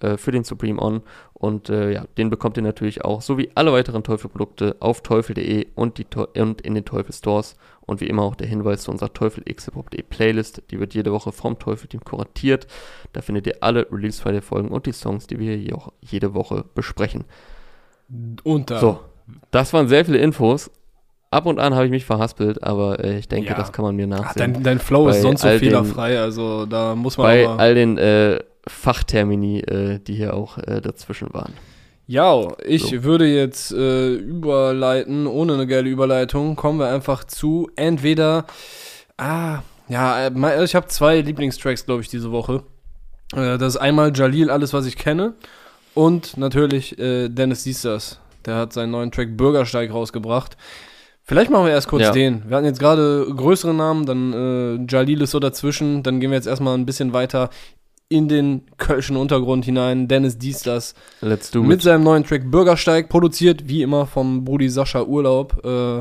[0.00, 1.02] äh, für den Supreme On.
[1.34, 5.98] Und äh, ja, den bekommt ihr natürlich auch, sowie alle weiteren Teufel-Produkte auf teufel.de und,
[5.98, 6.06] die
[6.40, 7.56] und in den Teufel-Stores.
[7.80, 10.62] Und wie immer auch der Hinweis zu unserer Teufel x hiphop.de Playlist.
[10.70, 12.66] Die wird jede Woche vom Teufel-Team kuratiert.
[13.14, 17.24] Da findet ihr alle Release-Friday-Folgen und die Songs, die wir hier auch jede Woche besprechen.
[18.44, 18.78] Und da.
[18.80, 19.00] So,
[19.50, 20.70] das waren sehr viele Infos.
[21.30, 23.54] Ab und an habe ich mich verhaspelt, aber äh, ich denke, Ja.
[23.56, 24.54] das kann man mir Ach, nachsehen.
[24.54, 27.46] dein, dein Flow Bei ist sonst so all den- fehlerfrei, also da muss man Bei
[27.46, 31.52] all den äh, Fachtermini, äh, die hier auch äh, dazwischen waren.
[32.06, 33.02] Ja, ich So.
[33.02, 38.46] würde jetzt äh, überleiten, ohne eine geile Überleitung, kommen wir einfach zu entweder,
[39.18, 42.62] ah, ja, äh, ich habe zwei Lieblingstracks, glaube ich, diese Woche.
[43.34, 45.34] Äh, das ist einmal Jalil, alles, was ich kenne,
[45.94, 48.20] und natürlich äh, Dennis Sisters.
[48.46, 50.56] Der hat seinen neuen Track Bürgersteig rausgebracht.
[51.24, 52.12] Vielleicht machen wir erst kurz Ja.
[52.12, 52.48] den.
[52.48, 56.36] Wir hatten jetzt gerade größere Namen, dann äh, Jalil ist so dazwischen, dann gehen wir
[56.38, 57.50] jetzt erstmal ein bisschen weiter
[58.08, 60.08] in den kölschen Untergrund hinein.
[60.08, 61.82] Dennis Diestas Let's do mit it.
[61.82, 65.62] seinem neuen Track Bürgersteig, produziert wie immer vom Brudi Sascha Urlaub.
[65.64, 65.98] Äh,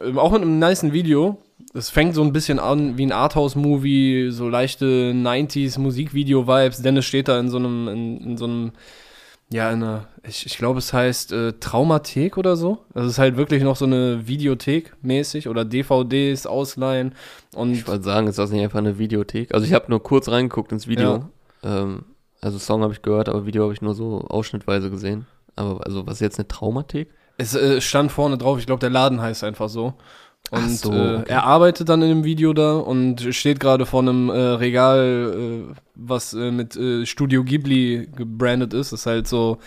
[0.00, 1.38] ähm, auch mit einem nicen Video.
[1.74, 6.82] Es fängt so ein bisschen an wie ein Arthouse-Movie, so leichte 90s Musikvideo-Vibes.
[6.82, 8.72] Dennis steht da in so einem, in, in so einem,
[9.52, 12.84] ja, in einer, ich, ich glaube, es heißt äh, Traumathek oder so.
[12.94, 17.14] Also es ist halt wirklich noch so eine Videothek mäßig oder DVDs ausleihen.
[17.54, 19.52] Und Ich wollte sagen, ist das nicht einfach eine Videothek?
[19.52, 21.24] Also ich habe nur kurz reingeguckt ins Video.
[21.64, 22.04] Ähm,
[22.40, 25.26] also Song habe ich gehört, aber Video habe ich nur so ausschnittweise gesehen.
[25.56, 27.10] Aber also was ist jetzt eine Traumathek?
[27.36, 29.94] Es äh, stand vorne drauf, ich glaube, der Laden heißt einfach so.
[30.50, 31.24] Und so, äh, okay.
[31.28, 35.74] er arbeitet dann in dem Video da und steht gerade vor einem äh, Regal, äh,
[35.94, 38.92] was äh, mit äh, Studio Ghibli gebrandet ist.
[38.92, 39.58] Das ist halt so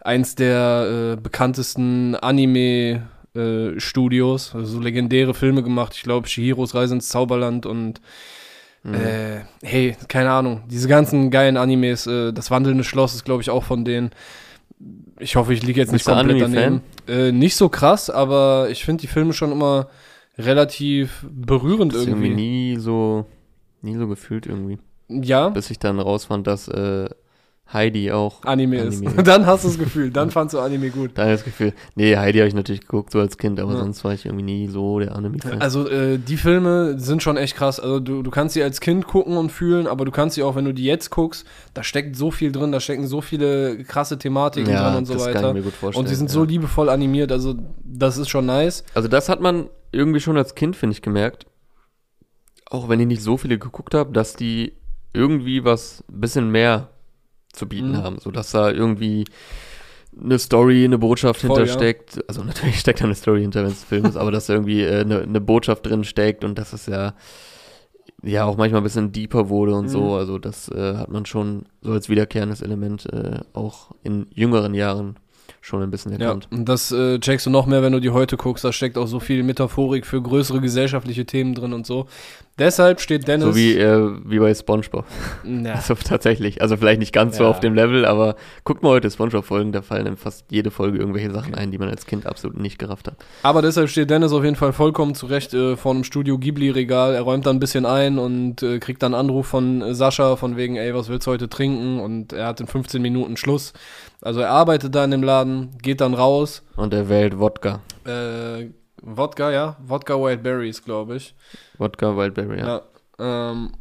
[0.00, 5.94] eins der äh, bekanntesten Anime äh, Studios, also so legendäre Filme gemacht.
[5.94, 8.00] Ich glaube, Shihiros Reise ins Zauberland und
[8.86, 8.94] Mhm.
[8.94, 10.62] Äh, hey, keine Ahnung.
[10.68, 14.10] Diese ganzen geilen Animes, äh, das wandelnde Schloss ist, glaube ich, auch von denen.
[15.18, 16.82] Ich hoffe, ich liege jetzt nicht Bist du komplett daneben.
[17.08, 19.88] Äh, nicht so krass, aber ich finde die Filme schon immer
[20.38, 22.26] relativ berührend Das ist irgendwie.
[22.28, 22.42] irgendwie
[22.74, 23.24] nie so,
[23.80, 24.78] nie so gefühlt irgendwie.
[25.08, 27.08] Ja, Bis ich dann rausfand, dass äh,
[27.72, 28.98] Heidi auch Anime, ist.
[28.98, 29.26] Anime ist.
[29.26, 31.10] Dann hast du das Gefühl, dann fandst du Anime gut.
[31.14, 33.78] Da das Gefühl, nee, Heidi habe ich natürlich geguckt, so als Kind, aber Ja.
[33.78, 35.60] sonst war ich irgendwie nie so der Anime-Fan.
[35.60, 37.80] Also äh, die Filme sind schon echt krass.
[37.80, 40.54] Also du, du kannst sie als Kind gucken und fühlen, aber du kannst sie auch,
[40.54, 44.16] wenn du die jetzt guckst, da steckt so viel drin, da stecken so viele krasse
[44.16, 45.48] Thematiken ja, drin und so das kann weiter.
[45.48, 46.04] ich mir gut vorstellen.
[46.04, 46.34] Und die sind ja.
[46.34, 48.84] so liebevoll animiert, also das ist schon nice.
[48.94, 51.46] Also das hat man irgendwie schon als Kind, finde ich, gemerkt.
[52.70, 54.72] Auch wenn ich nicht so viele geguckt habe, dass die
[55.12, 56.90] irgendwie was ein bisschen mehr
[57.52, 57.96] zu bieten Mhm.
[58.02, 58.18] haben.
[58.18, 59.24] So dass da irgendwie
[60.18, 62.20] eine Story, eine Botschaft Voll, hintersteckt.
[62.28, 64.54] Also natürlich steckt da eine Story hinter, wenn es ein Film ist, aber dass da
[64.54, 67.14] irgendwie äh, eine, eine Botschaft drin steckt und dass es ja
[68.22, 69.90] ja auch manchmal ein bisschen deeper wurde und Mhm.
[69.90, 70.14] so.
[70.14, 75.16] Also das äh, hat man schon so als wiederkehrendes Element äh, auch in jüngeren Jahren
[75.60, 76.48] schon ein bisschen Ja, erkannt.
[76.50, 78.64] und das äh, checkst du noch mehr, wenn du die heute guckst.
[78.64, 82.06] Da steckt auch so viel Metaphorik für größere gesellschaftliche Themen drin und so.
[82.58, 83.44] Deshalb steht Dennis.
[83.44, 85.04] So wie, äh, wie bei SpongeBob.
[85.44, 86.62] ja, Also tatsächlich.
[86.62, 87.50] Also vielleicht nicht ganz so Ja.
[87.50, 91.30] auf dem Level, aber guckt mal heute Spongebob-Folgen, da fallen in fast jede Folge irgendwelche
[91.32, 93.16] Sachen ein, die man als Kind absolut nicht gerafft hat.
[93.42, 97.14] Aber deshalb steht Dennis auf jeden Fall vollkommen zurecht äh, vor einem Studio Ghibli-Regal.
[97.14, 100.36] Er räumt dann ein bisschen ein und äh, kriegt dann einen Anruf von äh, Sascha
[100.36, 102.00] von wegen, ey, was willst du heute trinken?
[102.00, 103.74] Und er hat in 15 Minuten Schluss.
[104.22, 106.62] Also er arbeitet da in dem Laden, geht dann raus.
[106.76, 107.80] Und er wählt Wodka.
[108.06, 108.70] Äh,
[109.06, 109.76] Wodka, ja.
[109.86, 111.34] Wodka White Berries, glaube ich.
[111.78, 112.82] Wodka Wildberry, ja.
[113.18, 113.50] Ja.
[113.50, 113.72] ähm,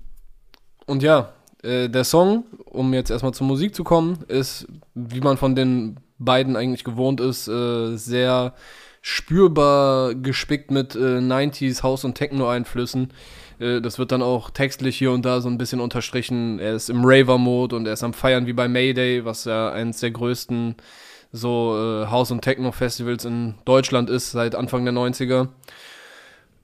[0.85, 1.29] und ja,
[1.63, 5.99] äh, der Song, um jetzt erstmal zur Musik zu kommen, ist, wie man von den
[6.19, 8.53] beiden eigentlich gewohnt ist, äh, sehr
[9.01, 13.11] spürbar gespickt mit äh, 90s House- und Techno-Einflüssen.
[13.59, 16.59] Äh, das wird dann auch textlich hier und da so ein bisschen unterstrichen.
[16.59, 20.01] Er ist im Raver-Mode und er ist am Feiern wie bei Mayday, was ja eines
[20.01, 20.75] der größten
[21.35, 25.49] so äh, House- und Techno-Festivals in Deutschland ist seit Anfang der 90er.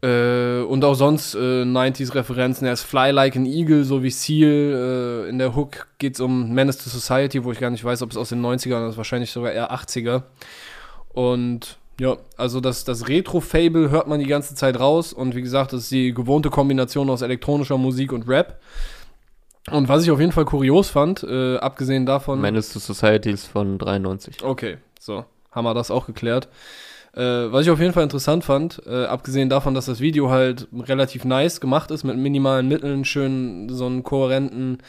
[0.04, 2.66] Äh, und auch sonst äh, 90s-Referenzen.
[2.66, 5.26] Er ist Fly Like an Eagle, so wie Seal.
[5.28, 8.02] Äh, in der Hook geht es um Menace to Society, wo ich gar nicht weiß,
[8.02, 10.24] ob es aus den 90ern ist, wahrscheinlich sogar eher 80er.
[11.14, 15.14] Und ja, also das, das Retro-Fable hört man die ganze Zeit raus.
[15.14, 18.60] Und wie gesagt, das ist die gewohnte Kombination aus elektronischer Musik und Rap.
[19.70, 22.42] Und was ich auf jeden Fall kurios fand, äh, abgesehen davon.
[22.42, 24.44] Menace to Society ist von 93.
[24.44, 26.50] Okay, so, haben wir das auch geklärt.
[27.14, 30.68] Äh, was ich auf jeden Fall interessant fand, äh, abgesehen davon, dass das Video halt
[30.74, 34.80] relativ nice gemacht ist, mit minimalen Mitteln, schön so einen kohärenten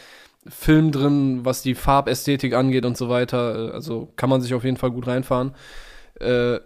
[0.46, 4.64] Film drin, was die Farbästhetik angeht und so weiter, äh, also kann man sich auf
[4.64, 5.54] jeden Fall gut reinfahren,
[6.20, 6.58] äh,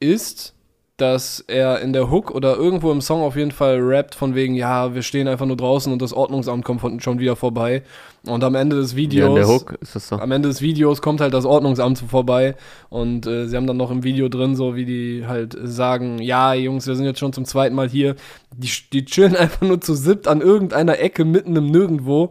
[0.00, 0.54] ist,
[1.02, 4.54] dass er in der Hook oder irgendwo im Song auf jeden Fall rappt von wegen,
[4.54, 7.82] ja, wir stehen einfach nur draußen und das Ordnungsamt kommt von, schon wieder vorbei.
[8.26, 10.20] Und am Ende des Ja, Videos in der Hook ist das so.
[10.20, 12.54] am Ende des Videos kommt halt das Ordnungsamt vorbei
[12.90, 16.54] und äh, sie haben dann noch im Video drin, so wie die halt sagen, ja,
[16.54, 18.16] Jungs, wir sind jetzt schon zum zweiten Mal hier.
[18.56, 22.30] Die, die chillen einfach nur zu siebt an irgendeiner Ecke mitten im Nirgendwo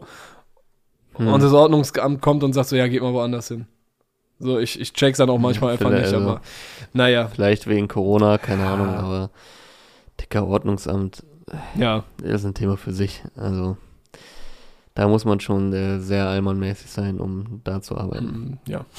[1.16, 1.28] Hm.
[1.28, 3.66] und das Ordnungsamt kommt und sagt so, ja, geht mal woanders hin.
[4.42, 6.40] So, ich, ich check's dann auch manchmal einfach Vielleicht, nicht, also- aber
[6.92, 8.74] naja, Vielleicht wegen Corona, keine Ja.
[8.74, 9.30] Ahnung, aber
[10.20, 11.22] dicker Ordnungsamt
[11.76, 12.04] ja.
[12.22, 13.22] ist ein Thema für sich.
[13.36, 13.76] Also
[14.94, 18.26] da muss man schon äh, sehr allmannmäßig sein, um da zu arbeiten.
[18.66, 18.84] Mm, Ja.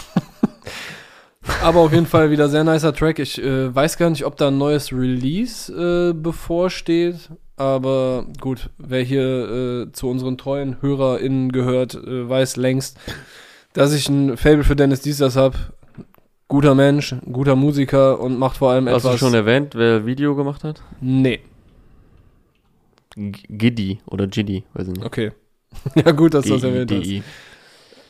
[1.62, 3.20] Aber auf jeden Fall wieder sehr nicer Track.
[3.20, 7.30] Ich äh, weiß gar nicht, ob da ein neues Release äh, bevorsteht.
[7.58, 12.98] Aber gut, wer hier äh, zu unseren treuen HörerInnen gehört, äh, weiß längst,
[13.74, 15.58] dass ich ein Fable für Dennis Diesers habe.
[16.48, 19.20] Guter Mensch, guter Musiker und macht vor allem Hast du etwas.
[19.20, 20.82] schon erwähnt, wer Video gemacht hat?
[21.02, 21.40] nee,
[23.16, 25.06] Giddy oder Giddy, weiß ich nicht.
[25.06, 25.32] okay.
[25.96, 27.24] ja, gut, dass du das erwähnt hast.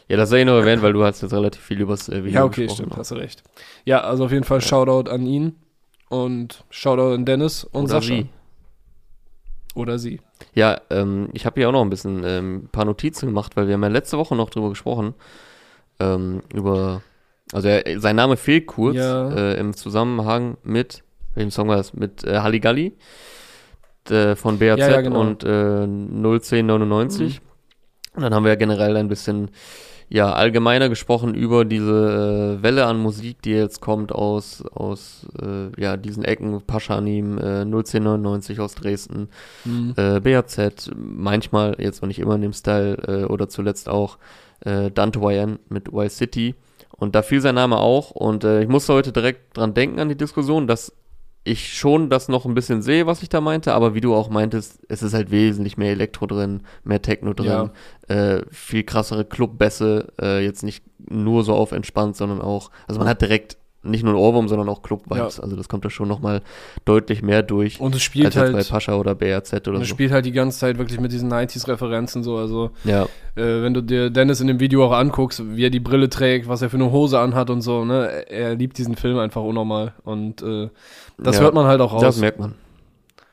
[0.09, 2.23] Ja, das sei ich noch erwähnt, weil du hast jetzt relativ viel über das äh,
[2.23, 3.43] Video Ja, okay, stimmt, hast du recht.
[3.85, 5.55] Ja, also auf jeden Fall Shoutout an ihn
[6.09, 8.15] und Shoutout an Dennis und Oder Sascha.
[8.15, 8.27] sie.
[9.75, 10.19] Oder sie.
[10.53, 13.67] Ja, ähm, ich habe hier auch noch ein bisschen ähm, ein paar Notizen gemacht, weil
[13.67, 15.15] wir haben ja letzte Woche noch drüber gesprochen.
[15.99, 17.01] Ähm, über,
[17.51, 19.29] also er, sein Name fehlt kurz Ja.
[19.29, 21.03] äh, im Zusammenhang mit,
[21.35, 21.93] welchem Song war das?
[21.93, 22.93] Mit äh, Halligalli
[24.09, 25.21] äh, von BAZ Ja, ja, genau.
[25.21, 27.41] und äh, 01099.
[28.15, 29.49] Und dann haben wir ja generell ein bisschen
[30.09, 35.81] ja, allgemeiner gesprochen über diese äh, Welle an Musik, die jetzt kommt aus, aus äh,
[35.81, 39.29] ja, diesen Ecken, Paschanim, äh, 01099 aus Dresden,
[39.65, 39.93] Mhm.
[39.97, 44.17] äh, BAZ, manchmal, jetzt noch nicht immer in dem Style, äh, oder zuletzt auch
[44.65, 46.55] äh, Dante YN mit Y City.
[46.91, 48.11] Und da fiel sein Name auch.
[48.11, 50.93] Und äh, ich musste heute direkt dran denken an die Diskussion, dass
[51.43, 54.29] ich schon das noch ein bisschen sehe, was ich da meinte, aber wie du auch
[54.29, 57.71] meintest, es ist halt wesentlich mehr Elektro drin, mehr Techno drin,
[58.07, 58.15] ja.
[58.15, 63.09] äh, viel krassere Clubbässe, äh, jetzt nicht nur so auf entspannt, sondern auch, also man
[63.09, 65.37] hat direkt nicht nur ein Ohrwurm, sondern auch Club-Vibes.
[65.37, 65.43] Ja.
[65.43, 66.41] Also das kommt da schon nochmal
[66.85, 67.79] deutlich mehr durch.
[67.79, 69.83] Und es spielt als halt bei Pascha oder BRZ oder so.
[69.83, 72.37] Es spielt halt die ganze Zeit wirklich mit diesen 90s-Referenzen so.
[72.37, 73.03] Also ja.
[73.35, 76.47] äh, wenn du dir Dennis in dem Video auch anguckst, wie er die Brille trägt,
[76.47, 79.93] was er für eine Hose anhat und so, ne, er liebt diesen Film einfach unnormal.
[80.03, 80.69] Und äh,
[81.17, 82.01] das ja, hört man halt auch raus.
[82.01, 82.55] Das merkt man.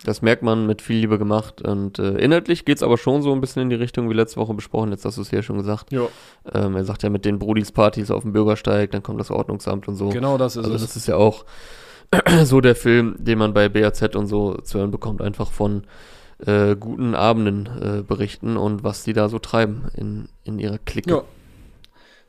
[0.04, 1.60] Das merkt man mit viel Liebe gemacht.
[1.60, 4.40] Und äh, inhaltlich geht es aber schon so ein bisschen in die Richtung wie letzte
[4.40, 4.90] Woche besprochen.
[4.90, 5.92] Jetzt hast du es hier schon gesagt.
[5.92, 6.08] Ja.
[6.54, 9.96] Ähm, er sagt ja mit den Brudis-Partys auf dem Bürgersteig, dann kommt das Ordnungsamt und
[9.96, 10.08] so.
[10.08, 10.82] Genau das ist also es.
[10.82, 11.44] Das ist ja auch
[12.44, 15.84] so der Film, den man bei BAZ und so zu hören bekommt, einfach von
[16.46, 21.10] äh, guten Abenden äh, berichten und was die da so treiben in, in ihrer Clique.
[21.10, 21.22] Ja.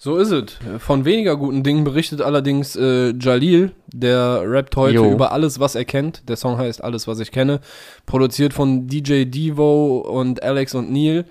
[0.04, 0.58] So ist es.
[0.80, 5.12] Von weniger guten Dingen berichtet allerdings äh, Jalil, der rappt heute jo.
[5.12, 6.28] über alles, was er kennt.
[6.28, 7.60] Der Song heißt Alles, was ich kenne.
[8.08, 11.26] Produziert von DJ Devo und Alex und Neil.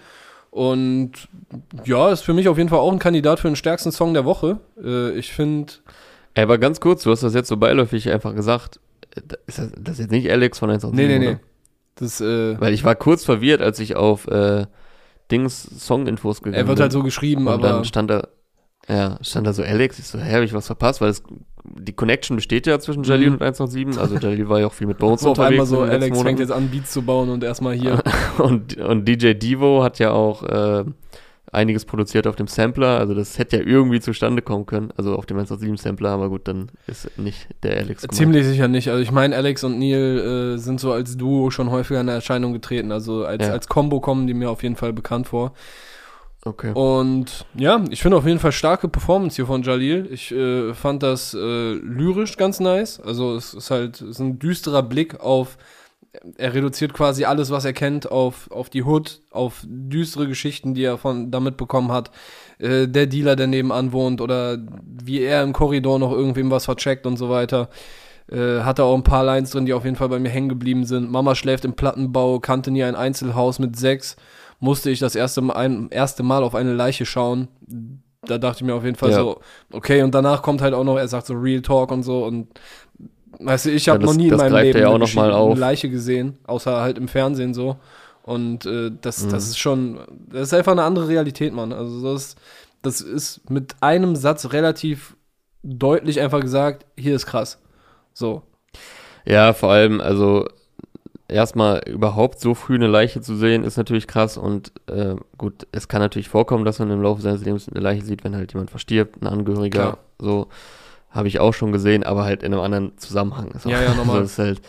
[0.52, 1.10] Und
[1.84, 4.24] ja, ist für mich auf jeden Fall auch ein Kandidat für den stärksten Song der
[4.24, 4.60] Woche.
[4.80, 5.72] Äh, ich finde.
[6.34, 8.78] Ey, aber ganz kurz, du hast das jetzt so beiläufig einfach gesagt.
[9.48, 11.38] Ist das, das ist jetzt nicht Alex von 1 auf Nee, nee, nee.
[11.96, 14.66] Das, äh, Weil ich war kurz verwirrt, als ich auf äh,
[15.32, 16.64] Dings Song-Infos gegangen bin.
[16.66, 17.68] Er wird halt so geschrieben, und aber.
[17.68, 18.28] dann stand da
[18.88, 21.00] ja, stand da so Alex, ich so, hä, hab ich was verpasst?
[21.00, 21.22] Weil es,
[21.64, 23.34] die Connection besteht ja zwischen Jalil mhm.
[23.34, 25.60] und 187, also Jalil war ja auch viel mit Bones so unterwegs.
[25.60, 28.02] Auf einmal so, Alex fängt jetzt an, Beats zu bauen und erstmal hier.
[28.38, 30.84] und, und DJ Devo hat ja auch äh,
[31.52, 35.26] einiges produziert auf dem Sampler, also das hätte ja irgendwie zustande kommen können, also auf
[35.26, 38.16] dem 187 Sampler, aber gut, dann ist nicht der Alex gemeint.
[38.16, 41.70] Ziemlich sicher nicht, also ich meine, Alex und Neil äh, sind so als Duo schon
[41.70, 43.52] häufiger in Erscheinung getreten, also als, ja.
[43.52, 45.52] als Combo kommen die mir auf jeden Fall bekannt vor.
[46.44, 46.72] Okay.
[46.72, 50.08] Und ja, ich finde auf jeden Fall starke Performance hier von Jalil.
[50.10, 52.98] Ich äh, fand das äh, lyrisch ganz nice.
[53.00, 55.58] Also es ist halt es ist ein düsterer Blick auf,
[56.38, 60.84] er reduziert quasi alles, was er kennt, auf, auf die Hood, auf düstere Geschichten, die
[60.84, 62.10] er von damit bekommen hat.
[62.58, 67.06] Äh, der Dealer, der nebenan wohnt oder wie er im Korridor noch irgendwem was vercheckt
[67.06, 67.68] und so weiter.
[68.30, 70.84] Äh, hatte auch ein paar Lines drin, die auf jeden Fall bei mir hängen geblieben
[70.86, 71.10] sind.
[71.10, 74.16] Mama schläft im Plattenbau, kannte nie ein Einzelhaus mit sechs
[74.60, 77.48] musste ich das erste Mal, ein, erste Mal auf eine Leiche schauen.
[78.22, 79.16] Da dachte ich mir auf jeden Fall ja.
[79.16, 79.40] so,
[79.72, 82.48] okay, und danach kommt halt auch noch, er sagt so Real Talk und so und
[83.38, 86.80] weißt du, ich habe ja, noch nie in meinem Leben ja eine, Leiche gesehen, außer
[86.80, 87.76] halt im Fernsehen so.
[88.22, 89.30] Und äh, das, mhm.
[89.30, 89.98] das ist schon,
[90.30, 91.72] das ist einfach eine andere Realität, Mann.
[91.72, 92.36] Also das,
[92.82, 95.16] das ist mit einem Satz relativ
[95.62, 97.58] deutlich einfach gesagt, hier ist krass.
[98.12, 98.42] So.
[99.24, 100.46] Ja, vor allem, also
[101.30, 105.88] erstmal überhaupt so früh eine Leiche zu sehen, ist natürlich krass und äh, gut, es
[105.88, 108.70] kann natürlich vorkommen, dass man im Laufe seines Lebens eine Leiche sieht, wenn halt jemand
[108.70, 109.98] verstirbt, ein Angehöriger, Klar.
[110.18, 110.48] so
[111.10, 113.52] habe ich auch schon gesehen, aber halt in einem anderen Zusammenhang.
[113.58, 114.20] So, ja, ja, normal.
[114.22, 114.60] das ist halt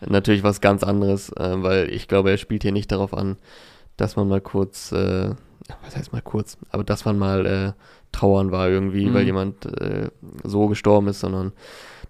[0.00, 3.36] natürlich was ganz anderes, äh, weil ich glaube, er spielt hier nicht darauf an,
[3.96, 5.30] dass man mal kurz, äh,
[5.84, 7.72] was heißt mal kurz, aber dass man mal äh,
[8.10, 9.14] trauern war irgendwie, mhm.
[9.14, 10.08] weil jemand äh,
[10.44, 11.52] so gestorben ist, sondern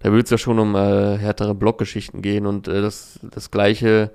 [0.03, 4.11] da würde es ja schon um äh, härtere Blockgeschichten gehen und äh, das, das gleiche,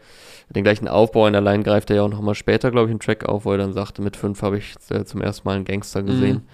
[0.51, 3.01] den gleichen Aufbau in der Line greift er ja auch nochmal später, glaube ich, im
[3.01, 5.65] Track auf, wo er dann sagte, mit fünf habe ich äh, zum ersten Mal einen
[5.65, 6.47] Gangster gesehen.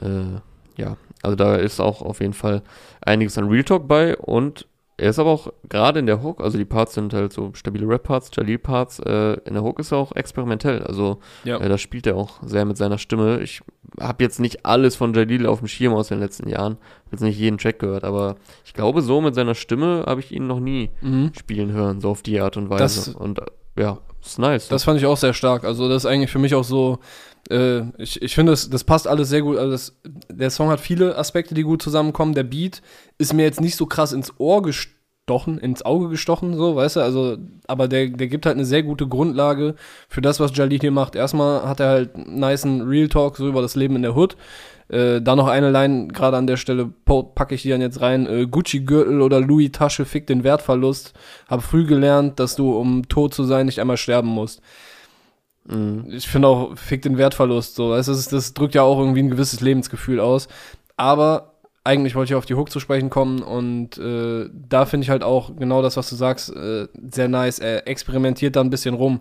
[0.00, 0.40] Mhm.
[0.76, 2.62] Äh, ja, also da ist auch auf jeden Fall
[3.00, 6.58] einiges an Real Talk bei und er ist aber auch gerade in der Hook, also
[6.58, 10.14] die Parts sind halt so stabile Rap-Parts, Jalil-Parts, äh, in der Hook ist er auch
[10.14, 11.58] experimentell, also ja.
[11.58, 13.40] äh, da spielt er auch sehr mit seiner Stimme.
[13.40, 13.62] Ich
[14.00, 17.22] habe jetzt nicht alles von Jalil auf dem Schirm aus den letzten Jahren, habe jetzt
[17.22, 20.60] nicht jeden Track gehört, aber ich glaube, so mit seiner Stimme habe ich ihn noch
[20.60, 21.32] nie mhm.
[21.38, 22.82] spielen hören, so auf die Art und Weise.
[22.82, 23.44] Das, und äh,
[23.78, 24.68] ja, ist nice.
[24.68, 25.64] Das fand ich auch sehr stark.
[25.64, 26.98] Also das ist eigentlich für mich auch so,
[27.50, 29.58] äh, ich, ich finde, das, das passt alles sehr gut.
[29.58, 29.96] Also das,
[30.30, 32.34] der Song hat viele Aspekte, die gut zusammenkommen.
[32.34, 32.82] Der Beat
[33.18, 37.00] ist mir jetzt nicht so krass ins Ohr gestochen, ins Auge gestochen, so, weißt du,
[37.00, 39.74] also, aber der, der gibt halt eine sehr gute Grundlage
[40.08, 41.14] für das, was Jalil hier macht.
[41.14, 44.36] Erstmal hat er halt einen nice Real Talk so über das Leben in der Hood.
[44.88, 48.26] Äh, da noch eine Line, gerade an der Stelle packe ich die dann jetzt rein.
[48.26, 51.14] Äh, Gucci-Gürtel oder Louis-Tasche fick den Wertverlust.
[51.48, 54.60] Hab früh gelernt, dass du, um tot zu sein, nicht einmal sterben musst.
[55.64, 56.06] Mhm.
[56.08, 57.74] Ich finde auch, fick den Wertverlust.
[57.74, 57.94] So.
[57.94, 60.48] Das, ist, das drückt ja auch irgendwie ein gewisses Lebensgefühl aus.
[60.96, 61.52] Aber
[61.84, 65.24] eigentlich wollte ich auf die Hook zu sprechen kommen und äh, da finde ich halt
[65.24, 67.58] auch genau das, was du sagst, äh, sehr nice.
[67.58, 69.20] Er experimentiert da ein bisschen rum.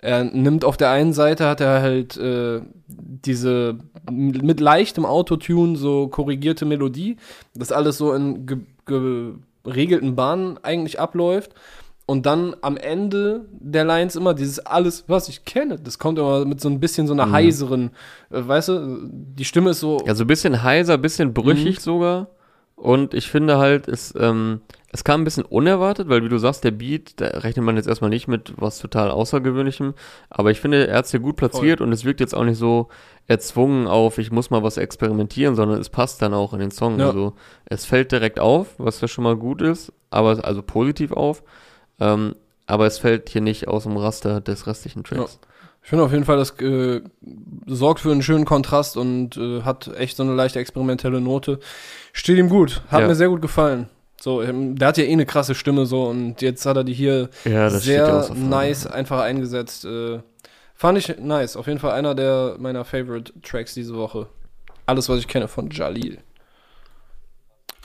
[0.00, 3.76] Er nimmt auf der einen Seite, hat er halt äh, diese
[4.10, 7.16] mit leichtem Autotune so korrigierte Melodie,
[7.54, 11.54] das alles so in geregelten Bahnen eigentlich abläuft.
[12.10, 15.76] Und dann am Ende der Lines immer dieses alles, was ich kenne.
[15.78, 17.32] Das kommt immer mit so ein bisschen so einer mhm.
[17.32, 17.90] heiseren,
[18.30, 20.02] äh, weißt du, die Stimme ist so.
[20.04, 21.80] Ja, so ein bisschen heiser, bisschen brüchig mhm.
[21.80, 22.26] sogar.
[22.74, 26.64] Und ich finde halt, es, ähm, es kam ein bisschen unerwartet, weil wie du sagst,
[26.64, 29.94] der Beat, da rechnet man jetzt erstmal nicht mit was total Außergewöhnlichem.
[30.30, 31.86] Aber ich finde, er hat es hier gut platziert Voll.
[31.86, 32.88] und es wirkt jetzt auch nicht so
[33.28, 36.98] erzwungen auf, ich muss mal was experimentieren, sondern es passt dann auch in den Song.
[36.98, 37.06] Ja.
[37.06, 37.34] Also
[37.66, 41.44] es fällt direkt auf, was ja schon mal gut ist, aber also positiv auf.
[42.00, 42.34] Ähm,
[42.66, 45.38] aber es fällt hier nicht aus dem Raster des restlichen Tracks.
[45.42, 45.48] Ja.
[45.82, 47.00] Ich finde auf jeden Fall, das äh,
[47.66, 51.58] sorgt für einen schönen Kontrast und äh, hat echt so eine leichte experimentelle Note.
[52.12, 53.08] Steht ihm gut, hat ja.
[53.08, 53.88] mir sehr gut gefallen.
[54.20, 56.92] So, ähm, der hat ja eh eine krasse Stimme so und jetzt hat er die
[56.92, 59.86] hier ja, sehr nice einfach eingesetzt.
[59.86, 60.20] Äh,
[60.74, 61.56] fand ich nice.
[61.56, 64.26] Auf jeden Fall einer der meiner Favorite Tracks diese Woche.
[64.84, 66.18] Alles, was ich kenne von Jalil.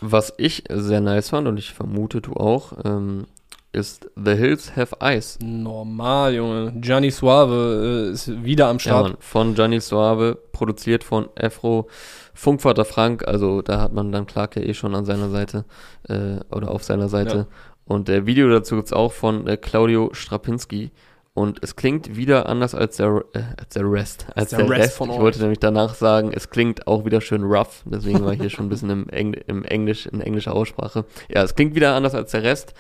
[0.01, 3.27] Was ich sehr nice fand und ich vermute du auch, ähm,
[3.75, 5.37] ist The Hills Have Eyes.
[5.43, 6.73] Normal, Junge.
[6.79, 9.05] Gianni Suave äh, ist wieder am Start.
[9.05, 11.87] Ja, Mann, von Gianni Suave, produziert von Afro
[12.33, 13.27] Funkvater Frank.
[13.27, 15.65] Also da hat man dann Clark ja eh schon an seiner Seite
[16.07, 17.37] äh, oder auf seiner Seite.
[17.37, 17.47] Ja.
[17.85, 20.91] Und der Video dazu gibt es auch von äh, Claudio Strapinski.
[21.33, 24.25] Und es klingt wieder anders als der, äh, als der Rest.
[24.35, 24.97] Als der, der Rest, Rest.
[24.97, 27.83] von Ich wollte nämlich danach sagen, es klingt auch wieder schön rough.
[27.85, 31.03] Deswegen war ich hier schon ein bisschen im, Engl im Englisch, in englischer Aussprache.
[31.27, 32.73] Ja, es klingt wieder anders als der Rest.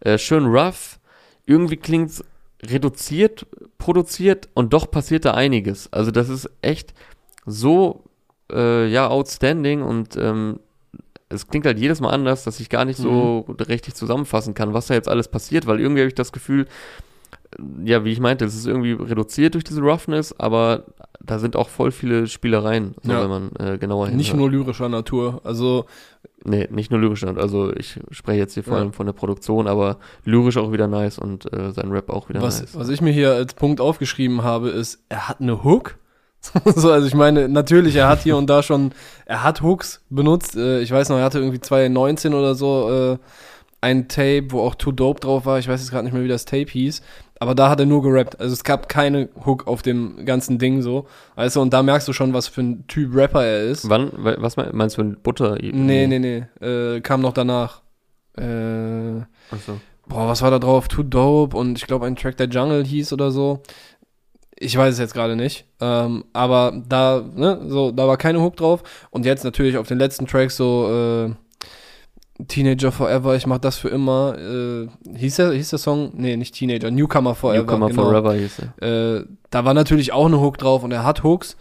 [0.00, 0.98] Äh, schön rough.
[1.46, 2.24] Irgendwie klingt's
[2.62, 3.46] reduziert,
[3.78, 5.92] produziert und doch passiert da einiges.
[5.92, 6.94] Also das ist echt
[7.46, 8.04] so,
[8.52, 10.60] äh, ja, outstanding und ähm,
[11.28, 13.54] es klingt halt jedes Mal anders, dass ich gar nicht so mhm.
[13.54, 16.66] richtig zusammenfassen kann, was da jetzt alles passiert, weil irgendwie habe ich das Gefühl,
[17.84, 20.84] ja, wie ich meinte, es ist irgendwie reduziert durch diese Roughness, aber
[21.20, 23.22] da sind auch voll viele Spielereien, so ja.
[23.22, 24.16] wenn man äh, genauer hinhört.
[24.16, 25.84] Nicht nur lyrischer Natur, also
[26.42, 29.98] Nee, nicht nur lyrischer, also ich spreche jetzt hier vor allem von der Produktion, aber
[30.24, 32.78] lyrisch auch wieder nice und äh, sein Rap auch wieder was, nice.
[32.78, 35.98] Was ich mir hier als Punkt aufgeschrieben habe, ist, er hat eine Hook.
[36.64, 38.92] so, also ich meine, natürlich, er hat hier und da schon,
[39.26, 40.56] er hat Hooks benutzt.
[40.56, 43.18] Äh, ich weiß noch, er hatte irgendwie 2019 oder so äh,
[43.82, 45.58] ein Tape, wo auch Too Dope drauf war.
[45.58, 47.02] Ich weiß jetzt gerade nicht mehr, wie das Tape hieß.
[47.42, 48.38] Aber da hat er nur gerappt.
[48.38, 51.06] Also es gab keine Hook auf dem ganzen Ding so.
[51.36, 53.88] Weißt du, und da merkst du schon, was für ein Typ Rapper er ist.
[53.88, 55.56] Wann, was meinst du, Butter?
[55.60, 56.44] Nee, nee, nee.
[56.64, 57.80] Äh, kam noch danach.
[58.36, 59.22] Äh,
[59.66, 59.80] so.
[60.06, 60.88] Boah, was war da drauf?
[60.88, 63.62] Too Dope und ich glaube ein Track der Jungle hieß oder so.
[64.58, 65.64] Ich weiß es jetzt gerade nicht.
[65.80, 68.82] Ähm, aber da, ne, so, da war keine Hook drauf.
[69.10, 71.34] Und jetzt natürlich auf den letzten Tracks so, äh,
[72.48, 74.36] Teenager Forever, ich mach das für immer.
[74.38, 76.12] Äh, hieß, der, hieß der Song?
[76.14, 77.62] Nee, nicht Teenager, Newcomer Forever.
[77.62, 78.02] Newcomer genau.
[78.02, 79.16] Forever hieß er.
[79.18, 81.56] Äh, da war natürlich auch eine Hook drauf und er hat Hooks,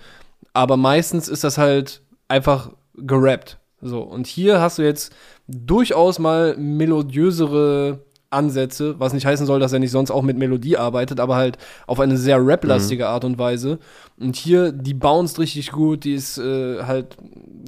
[0.53, 3.57] aber meistens ist das halt einfach gerappt.
[3.81, 5.13] So, und hier hast du jetzt
[5.47, 7.99] durchaus mal melodiösere
[8.31, 11.57] Ansätze, was nicht heißen soll, dass er nicht sonst auch mit Melodie arbeitet, aber halt
[11.87, 13.09] auf eine sehr rap-lastige mhm.
[13.09, 13.79] Art und Weise.
[14.19, 17.17] Und hier, die bounced richtig gut, die ist äh, halt,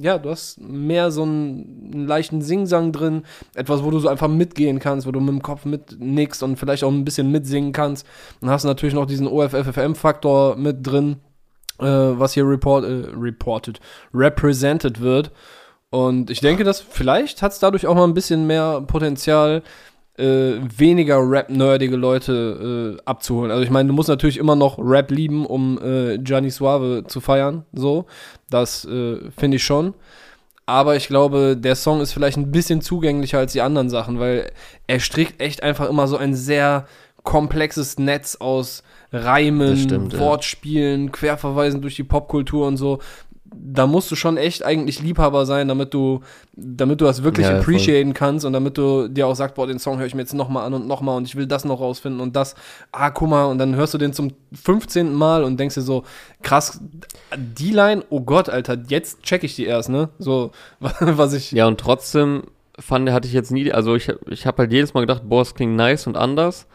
[0.00, 4.28] ja, du hast mehr so einen, einen, leichten Singsang drin, etwas, wo du so einfach
[4.28, 8.06] mitgehen kannst, wo du mit dem Kopf mitnickst und vielleicht auch ein bisschen mitsingen kannst.
[8.40, 11.16] Dann hast du natürlich noch diesen OFFFM-Faktor mit drin,
[11.80, 13.80] äh, was hier report, äh, reported,
[14.14, 15.32] represented wird.
[15.90, 19.62] Und ich denke, dass vielleicht hat es dadurch auch mal ein bisschen mehr Potenzial,
[20.18, 23.50] äh, weniger Rap-nerdige Leute äh, abzuholen.
[23.50, 27.20] Also ich meine, du musst natürlich immer noch Rap lieben, um äh, Gianni Suave zu
[27.20, 27.64] feiern.
[27.72, 28.06] So,
[28.50, 29.94] das äh, finde ich schon.
[30.66, 34.52] Aber ich glaube, der Song ist vielleicht ein bisschen zugänglicher als die anderen Sachen, weil
[34.86, 36.86] er strickt echt einfach immer so ein sehr
[37.24, 41.10] komplexes Netz aus Reimen, stimmt, Wortspielen, ja.
[41.10, 43.00] Querverweisen durch die Popkultur und so
[43.54, 46.20] da musst du schon echt eigentlich Liebhaber sein, damit du,
[46.54, 48.14] damit du das wirklich ja, appreciaten voll.
[48.14, 50.64] kannst und damit du dir auch sagst, boah, den Song höre ich mir jetzt nochmal
[50.64, 52.54] an und nochmal und ich will das noch rausfinden und das,
[52.92, 55.12] ah, guck mal, und dann hörst du den zum 15.
[55.12, 56.04] Mal und denkst dir so,
[56.42, 56.80] krass,
[57.36, 60.08] die Line, oh Gott, Alter, jetzt check ich die erst, ne?
[60.18, 61.52] So, was ich.
[61.52, 62.44] Ja, und trotzdem
[62.78, 65.54] fand, hatte ich jetzt nie, also ich, ich habe halt jedes Mal gedacht, boah, es
[65.54, 66.66] klingt nice und anders.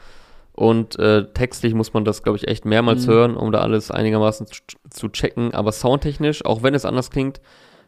[0.57, 3.11] Und äh, textlich muss man das, glaube ich, echt mehrmals mhm.
[3.11, 5.53] hören, um da alles einigermaßen zu, zu, checken.
[5.53, 7.39] Aber soundtechnisch, auch wenn es anders klingt,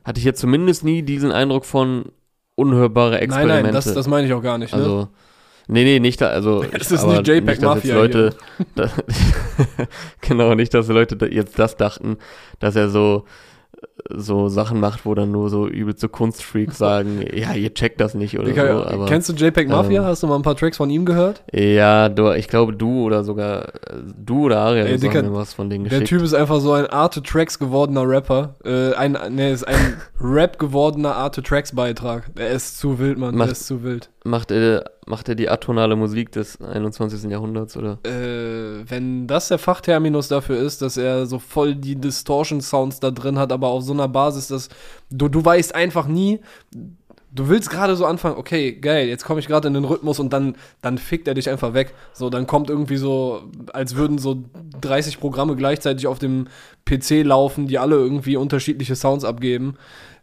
[0.04, 2.12] hatte ich jetzt zumindest nie diesen Eindruck von
[2.54, 3.54] unhörbare Experimente.
[3.56, 4.72] Nein, nein, das, das meine ich auch gar nicht.
[4.72, 4.78] Ne?
[4.78, 5.08] Also,
[5.68, 6.64] nee, nee, nicht da, also.
[6.72, 7.96] Es ist nicht JPEG Mafia.
[7.96, 8.36] Leute,
[8.76, 8.92] da,
[10.22, 12.18] genau, nicht, dass Leute jetzt das dachten,
[12.60, 13.26] dass er so
[14.10, 18.38] so Sachen macht, wo dann nur so übelste Kunstfreaks sagen, ja, ihr checkt das nicht
[18.38, 18.86] oder Digga, so.
[18.86, 20.02] Aber, kennst du JPEG Mafia?
[20.02, 21.44] Ähm, Hast du mal ein paar Tracks von ihm gehört?
[21.54, 23.72] Ja, du, ich glaube du oder sogar
[24.18, 26.02] du oder Aria Ey, Digga, mir was von denen geschickt.
[26.02, 28.56] Der Typ ist einfach so ein Art Tracks gewordener Rapper.
[28.66, 32.32] Äh, ein, ne, ist ein Rap gewordener Art Tracks Beitrag.
[32.38, 33.36] Er ist zu wild, Mann.
[33.36, 34.10] Macht, er ist zu wild.
[34.24, 37.30] Macht er, macht er die atonale Musik des 21.
[37.32, 37.98] Jahrhunderts, oder?
[38.06, 43.40] Äh, wenn das der Fachterminus dafür ist, dass er so voll die Distortion-Sounds da drin
[43.40, 44.70] hat, aber auf so einer Basis, dass
[45.10, 46.40] du, du weißt einfach nie,
[47.32, 50.32] du willst gerade so anfangen, okay, geil, jetzt komme ich gerade in den Rhythmus und
[50.34, 51.94] dann, dann fickt er dich einfach weg.
[52.14, 53.44] So, dann kommt irgendwie so,
[53.74, 54.44] als würden so
[54.82, 56.48] 30 Programme gleichzeitig auf dem
[56.86, 59.76] PC laufen, die alle irgendwie unterschiedliche Sounds abgeben.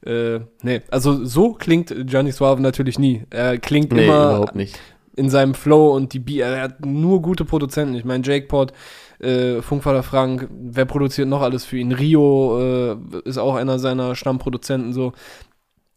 [0.05, 3.24] Äh, nee, also so klingt Gianni Suave natürlich nie.
[3.30, 4.78] Er klingt Nee, immer überhaupt nicht.
[5.16, 7.94] in seinem Flow und die Beat, er hat nur gute Produzenten.
[7.94, 8.72] Ich meine, Jake Pot,
[9.18, 11.92] äh, Funkvater Frank, wer produziert noch alles für ihn?
[11.92, 15.12] Rio äh, ist auch einer seiner Stammproduzenten so.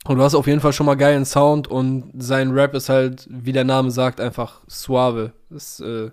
[0.06, 3.28] Und du hast auf jeden Fall schon mal geilen Sound und sein Rap ist halt,
[3.30, 5.34] wie der Name sagt, einfach suave.
[5.50, 6.12] Ist äh,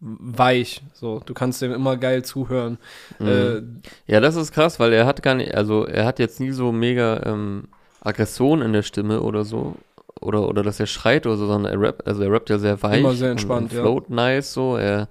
[0.00, 0.82] weich.
[0.94, 2.78] So, du kannst dem immer geil zuhören.
[3.20, 3.60] Äh,
[4.06, 6.72] Ja, das ist krass, weil er hat gar nicht, also er hat jetzt nie so
[6.72, 7.64] mega ähm,
[8.00, 9.76] Aggression in der Stimme oder so.
[10.20, 12.82] Oder, oder dass er schreit oder so, sondern er rappt, also er rappt ja sehr
[12.82, 13.00] weich.
[13.00, 13.82] Immer sehr und- entspannt, und ja.
[13.82, 14.76] float nice so.
[14.76, 15.08] Er,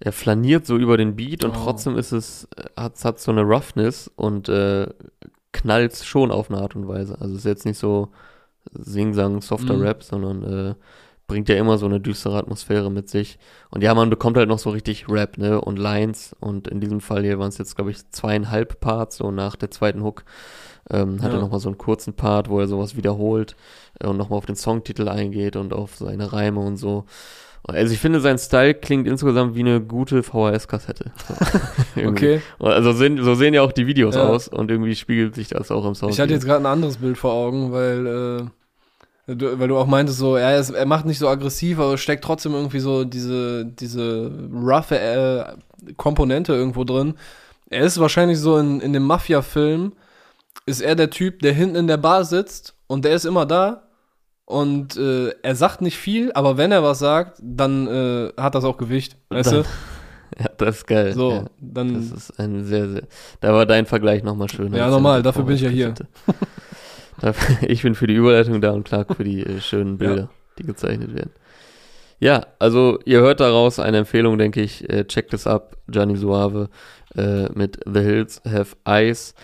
[0.00, 1.60] er flaniert so über den Beat und Oh.
[1.64, 2.46] trotzdem ist es,
[2.76, 4.86] hat, hat so eine Roughness und äh,
[5.52, 7.16] knallt schon auf eine Art und Weise.
[7.20, 8.08] Also es ist jetzt nicht so
[8.72, 9.82] Sing-Sang, softer Mhm.
[9.82, 10.74] Rap, sondern äh,
[11.28, 13.38] bringt ja immer so eine düstere Atmosphäre mit sich.
[13.70, 16.34] Und ja, man bekommt halt noch so richtig Rap, ne, und Lines.
[16.40, 19.70] Und in diesem Fall hier waren es jetzt, glaube ich, zweieinhalb Parts, so nach der
[19.70, 20.24] zweiten Hook.
[20.90, 21.36] Ähm, hat Ja.
[21.38, 23.56] er nochmal so einen kurzen Part, wo er sowas wiederholt
[24.00, 27.04] äh, und nochmal auf den Songtitel eingeht und auf seine Reime und so.
[27.64, 31.10] Also ich finde, sein Style klingt insgesamt wie eine gute VHS-Kassette.
[32.06, 32.40] Okay.
[32.60, 34.22] Also sehen, so sehen ja auch die Videos Ja.
[34.28, 36.14] aus und irgendwie spiegelt sich das auch im Sound.
[36.14, 38.46] Ich hatte jetzt gerade ein anderes Bild vor Augen, weil, äh,
[39.34, 42.24] du, weil du auch meintest, so, er, ist, er macht nicht so aggressiv, aber steckt
[42.24, 47.14] trotzdem irgendwie so diese, diese roughe äh, Komponente irgendwo drin.
[47.70, 49.92] Er ist wahrscheinlich so in, in dem Mafia-Film,
[50.66, 53.84] ist er der Typ, der hinten in der Bar sitzt und der ist immer da
[54.44, 58.64] und äh, er sagt nicht viel, aber wenn er was sagt, dann äh, hat das
[58.64, 59.68] auch Gewicht, weißt Dann- du?
[60.38, 61.14] Ja, das ist geil.
[61.14, 61.44] So, ja.
[61.58, 63.02] dann Das ist ein sehr, sehr.
[63.40, 64.72] Da war dein Vergleich nochmal schön.
[64.74, 65.94] Ja, normal, dafür bin ich ja hier.
[67.62, 71.14] Ich bin für die Überleitung da und Clark für die äh, schönen Bilder, die gezeichnet
[71.14, 71.30] werden.
[72.20, 74.88] Ja, also ihr hört daraus eine Empfehlung, denke ich.
[74.90, 75.76] Äh, checkt es ab.
[75.88, 76.68] Gianni Suave
[77.14, 79.34] äh, mit The Hills Have Eyes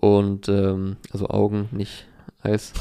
[0.00, 2.06] und ähm, also Augen, nicht
[2.40, 2.72] Eis.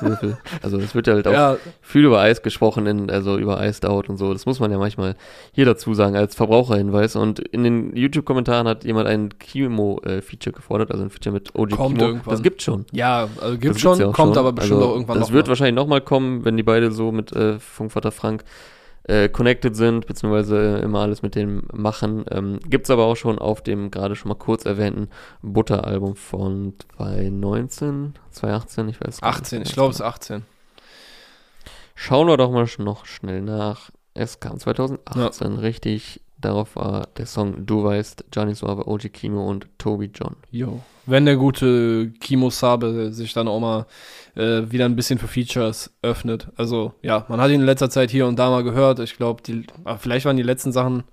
[0.00, 0.38] Würfel.
[0.60, 4.08] also es wird ja halt auch ja, viel über Eis gesprochen, in, also über Eisdauert
[4.08, 4.32] und so.
[4.32, 5.14] Das muss man ja manchmal
[5.52, 7.14] hier dazu sagen als Verbraucherhinweis.
[7.14, 11.96] Und in den YouTube-Kommentaren hat jemand ein Kimo-Feature gefordert, also ein Feature mit OG Kommt
[11.98, 12.08] Kimo.
[12.08, 12.30] irgendwann.
[12.32, 12.86] Das gibt schon.
[12.90, 14.38] ja, also gibt Das schon, ja kommt schon.
[14.38, 15.50] aber bestimmt also, auch irgendwann Das noch wird mal.
[15.50, 18.42] wahrscheinlich nochmal kommen, wenn die beide so mit äh, Funkvater Frank
[19.04, 22.24] äh, connected sind, beziehungsweise immer alles mit dem machen.
[22.30, 25.08] Ähm, gibt's aber auch schon auf dem gerade schon mal kurz erwähnten
[25.42, 29.66] Butter-Album von 2019, 2018, ich weiß gar nicht 18, mehr.
[29.66, 30.44] ich glaube es ist 18.
[31.94, 33.90] Schauen wir doch mal noch schnell nach.
[34.14, 36.20] Es kam 2018, richtig.
[36.44, 40.36] Darauf war der Song Du weißt, Gianni Suave, OG Kimo und Toby John.
[40.50, 40.82] Jo.
[41.06, 43.86] Wenn der gute Kimo Sabe sich dann auch mal
[44.36, 46.48] äh, wieder ein bisschen für Features öffnet.
[46.56, 48.98] Also, ja, man hat ihn in letzter Zeit hier und da mal gehört.
[48.98, 51.04] Ich glaube, die, ah, vielleicht waren die letzten Sachen.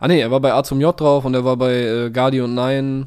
[0.00, 2.40] Ah, nee, er war bei A zum J drauf und er war bei äh, Guardi
[2.40, 3.06] und Nein.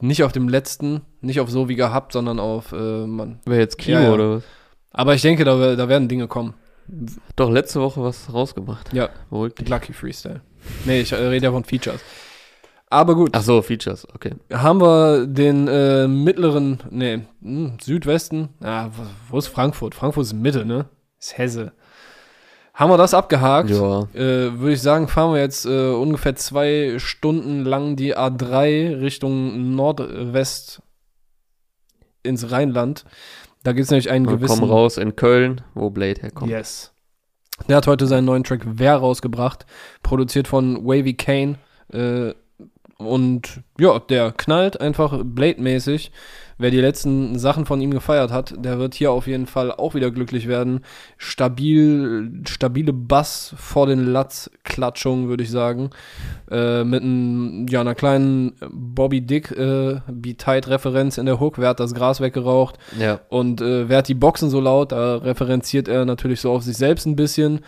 [0.00, 3.40] Nicht auf dem letzten, nicht auf so wie gehabt, sondern auf, äh, Mann.
[3.46, 4.12] Wer jetzt Kimo Ja, ja.
[4.12, 4.44] oder was?
[4.92, 6.54] Aber ich denke, da, da werden Dinge kommen.
[7.34, 8.92] Doch letzte Woche was rausgebracht.
[8.92, 9.08] Ja.
[9.30, 10.42] Lucky Freestyle.
[10.84, 12.00] Nee, ich äh, rede ja von Features.
[12.90, 13.30] Aber gut.
[13.32, 14.34] Ach so, Features, okay.
[14.52, 18.50] haben wir den äh, mittleren, nee, hm, Südwesten.
[18.60, 18.90] Ah,
[19.30, 19.94] wo, ist Frankfurt?
[19.94, 20.86] Frankfurt ist Mitte, ne?
[21.18, 21.72] Ist Hesse.
[22.74, 23.70] Haben wir das abgehakt?
[23.70, 24.02] Ja.
[24.14, 29.74] Äh, Würde ich sagen, fahren wir jetzt äh, ungefähr zwei Stunden lang die A3 Richtung
[29.74, 30.82] Nordwest
[32.22, 33.04] ins Rheinland.
[33.62, 34.60] Da gibt es nämlich einen Wir gewissen.
[34.60, 36.50] kommen raus in Köln, wo Blade herkommt.
[36.50, 36.91] Yes.
[37.68, 39.66] Der hat heute seinen neuen Track Wer rausgebracht,
[40.02, 41.58] produziert von Wavy Kane.
[41.92, 42.34] Äh,
[43.06, 46.12] und ja, der knallt einfach Blade-mäßig.
[46.58, 49.94] Wer die letzten Sachen von ihm gefeiert hat, der wird hier auf jeden Fall auch
[49.94, 50.82] wieder glücklich werden.
[51.16, 55.90] Stabil, stabile Bass vor den Latz-Klatschungen, würde ich sagen.
[56.50, 61.58] Äh, mit einem, ja, einer kleinen Bobby Dick äh, Be-Tight-Referenz in der Hook.
[61.58, 62.78] Wer hat das Gras weggeraucht?
[62.96, 63.18] Ja.
[63.28, 64.92] Und äh, wer hat die Boxen so laut?
[64.92, 67.60] Da referenziert er natürlich so auf sich selbst ein bisschen.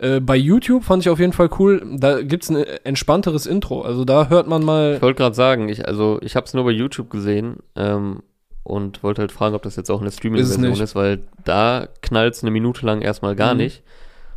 [0.00, 1.82] Äh, bei YouTube fand ich auf jeden Fall cool.
[1.98, 3.82] Da gibt's ein äh, entspannteres Intro.
[3.82, 5.02] Also da hört man Ich mal.
[5.02, 8.22] wollte gerade sagen, ich, also ich habe es nur bei YouTube gesehen ähm,
[8.62, 12.34] und wollte halt fragen, ob das jetzt auch eine es Streaming-Version ist, weil da knallt
[12.34, 13.60] es eine Minute lang erstmal gar Mhm.
[13.60, 13.82] nicht,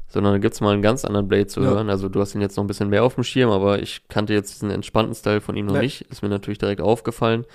[0.10, 1.68] sondern da gibt es mal einen ganz anderen Blade zu Ja.
[1.70, 1.90] hören.
[1.90, 4.34] Also du hast ihn jetzt noch ein bisschen mehr auf dem Schirm, aber ich kannte
[4.34, 5.82] jetzt diesen entspannten Style von ihm noch Nee.
[5.82, 6.02] nicht.
[6.12, 7.46] Ist mir natürlich direkt aufgefallen,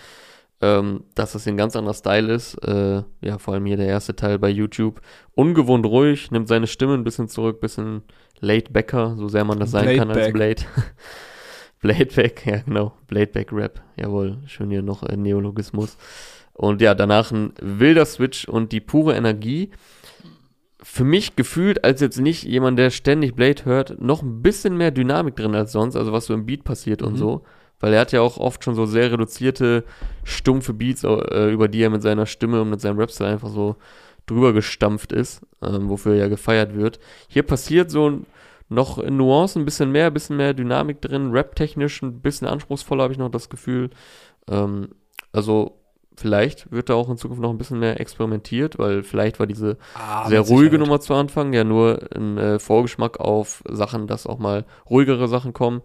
[0.61, 2.55] ähm, dass das ein ganz anderer Style ist.
[2.67, 5.01] Äh, ja, vor allem hier der erste Teil bei YouTube.
[5.35, 8.03] Ungewohnt ruhig, nimmt seine Stimme ein bisschen zurück, bisschen
[8.41, 10.33] laid backer, so sehr man das sein kann als.
[10.33, 10.63] Blade.
[11.81, 12.93] Bladeback, ja genau.
[13.07, 15.97] Bladeback Rap, jawohl, schön hier noch äh, Neologismus.
[16.53, 19.71] Und ja, danach ein wilder Switch und die pure Energie.
[20.83, 24.91] Für mich gefühlt als jetzt nicht jemand, der ständig Blade hört, noch ein bisschen mehr
[24.91, 27.19] Dynamik drin als sonst, also was so im Beat passiert und Mhm.
[27.19, 27.45] so.
[27.81, 29.85] Weil er hat ja auch oft schon so sehr reduzierte,
[30.25, 33.77] stumpfe Beats, äh, über die er mit seiner Stimme und mit seinem Rap-Style einfach so
[34.27, 36.99] drüber gestampft ist, ähm, wofür er ja gefeiert wird.
[37.29, 38.21] Hier passiert so
[38.69, 43.05] noch in Nuancen ein bisschen mehr, ein bisschen mehr Dynamik drin, rap-technisch ein bisschen anspruchsvoller,
[43.05, 43.91] habe ich noch das Gefühl.
[44.49, 44.91] Ähm,
[45.33, 45.79] also
[46.17, 49.79] vielleicht wird da auch in Zukunft noch ein bisschen mehr experimentiert, weil vielleicht war diese
[49.95, 50.81] Ah, sehr ruhige Sicherheit.
[50.81, 55.53] Nummer zu Anfang ja nur ein äh, Vorgeschmack auf Sachen, dass auch mal ruhigere Sachen
[55.53, 55.83] kommen.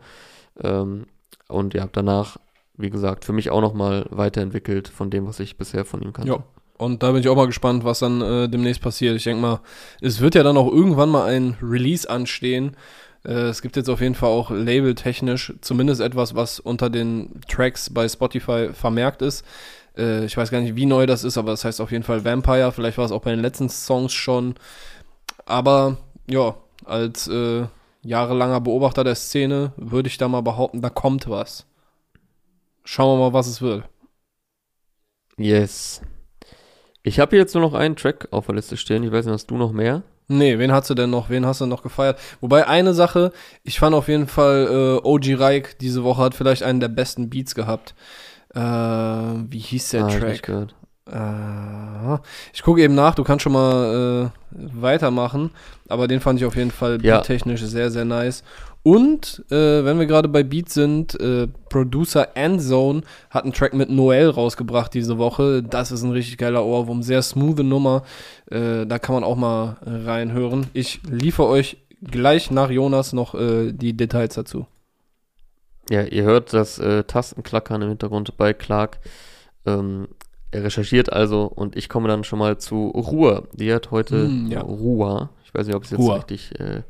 [0.62, 1.06] Ähm,
[1.48, 2.38] und ja, danach,
[2.76, 6.14] wie gesagt, für mich auch noch mal weiterentwickelt von dem, was ich bisher von ihm
[6.14, 6.32] kannte.
[6.32, 6.44] Ja.
[6.78, 9.16] Und da bin ich auch mal gespannt, was dann äh, demnächst passiert.
[9.16, 9.62] Ich denke mal,
[10.02, 12.76] es wird ja dann auch irgendwann mal ein Release anstehen.
[13.24, 17.90] Äh, es gibt jetzt auf jeden Fall auch labeltechnisch zumindest etwas, was unter den Tracks
[17.90, 19.46] bei Spotify vermerkt ist.
[19.98, 22.26] Äh, ich weiß gar nicht, wie neu das ist, aber das heißt auf jeden Fall
[22.26, 22.72] Vampire.
[22.72, 24.56] Vielleicht war es auch bei den letzten Songs schon.
[25.46, 27.66] Aber ja, als äh,
[28.04, 31.66] jahrelanger Beobachter der Szene würde ich da mal behaupten, da kommt was.
[32.84, 33.84] Schauen wir mal, was es wird.
[35.38, 36.02] Yes.
[37.02, 39.04] Ich habe hier jetzt nur noch einen Track auf der Liste stehen.
[39.04, 40.04] Ich weiß nicht, hast du noch mehr?
[40.28, 41.30] Nee, wen hast du denn noch?
[41.30, 42.18] Wen hast du noch gefeiert?
[42.40, 43.34] Wobei eine Sache,
[43.64, 44.68] ich fand auf jeden Fall,
[45.04, 47.94] äh, OG Reich diese Woche hat vielleicht einen der besten Beats gehabt.
[48.54, 50.68] Äh, wie hieß der Ah, Track?
[51.06, 55.52] Ich gucke eben nach, du kannst schon mal äh, weitermachen,
[55.90, 57.18] aber den fand ich auf jeden Fall Ja.
[57.18, 58.44] beattechnisch sehr, sehr nice.
[58.84, 63.90] Und äh, wenn wir gerade bei Beats sind, äh, Producer Endzone hat einen Track mit
[63.90, 65.64] Noel rausgebracht diese Woche.
[65.64, 68.04] Das ist ein richtig geiler Ohrwurm, sehr smooth Nummer.
[68.52, 70.68] Äh, da kann man auch mal reinhören.
[70.74, 74.68] Ich liefere euch gleich nach Jonas noch äh, die Details dazu.
[75.90, 79.00] Ja, ihr hört das äh, Tastenklackern im Hintergrund bei Clark.
[79.66, 80.10] Ähm,
[80.54, 83.48] recherchiert also und ich komme dann schon mal zu Ruhr.
[83.54, 84.62] Die hat heute Mm, ja.
[84.62, 85.30] Ruhr.
[85.46, 86.16] Ich weiß nicht, ob ich es jetzt Ruhr.
[86.18, 86.82] richtig, äh,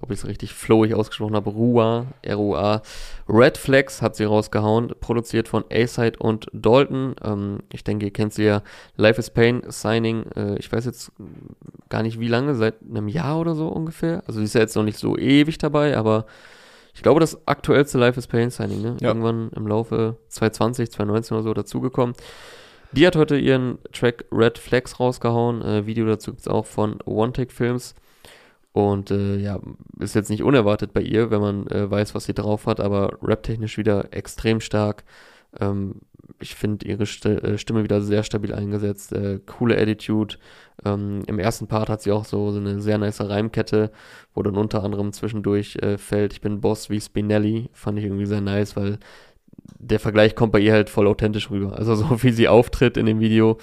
[0.00, 1.50] ob ich es richtig flowig ausgesprochen habe.
[1.50, 2.82] Ruhr, R-U-A.
[3.28, 7.14] Red Flags hat sie rausgehauen, produziert von A-Side und Dalton.
[7.24, 8.62] Ähm, ich denke, ihr kennt sie ja.
[8.96, 10.24] Life is Pain, Signing.
[10.36, 11.12] Äh, ich weiß jetzt
[11.88, 14.22] gar nicht wie lange, seit einem Jahr oder so ungefähr.
[14.26, 16.26] Also sie ist ja jetzt noch nicht so ewig dabei, aber
[16.96, 18.96] ich glaube, das aktuellste Life is Pain Signing, ne?
[19.00, 19.08] Ja.
[19.08, 22.14] Irgendwann im Laufe 2020, 2019 oder so dazugekommen.
[22.96, 25.62] Die hat heute ihren Track Red Flags rausgehauen.
[25.62, 27.96] Äh, Video dazu gibt es auch von One Take Films.
[28.72, 29.58] Und äh, ja,
[29.98, 33.18] ist jetzt nicht unerwartet bei ihr, wenn man äh, weiß, was sie drauf hat, aber
[33.20, 35.02] raptechnisch wieder extrem stark.
[35.60, 36.02] Ähm,
[36.40, 39.12] ich finde ihre Sti äh, Stimme wieder sehr stabil eingesetzt.
[39.12, 40.36] Äh, coole Attitude.
[40.84, 43.90] Ähm, Im ersten Part hat sie auch so, so eine sehr nice Reimkette,
[44.34, 47.70] wo dann unter anderem zwischendurch äh, fällt, ich bin Boss wie Spinelli.
[47.72, 48.98] Fand ich irgendwie sehr nice, weil
[49.78, 51.76] der Vergleich kommt bei ihr halt voll authentisch rüber.
[51.76, 53.58] Also so wie sie auftritt in dem Video.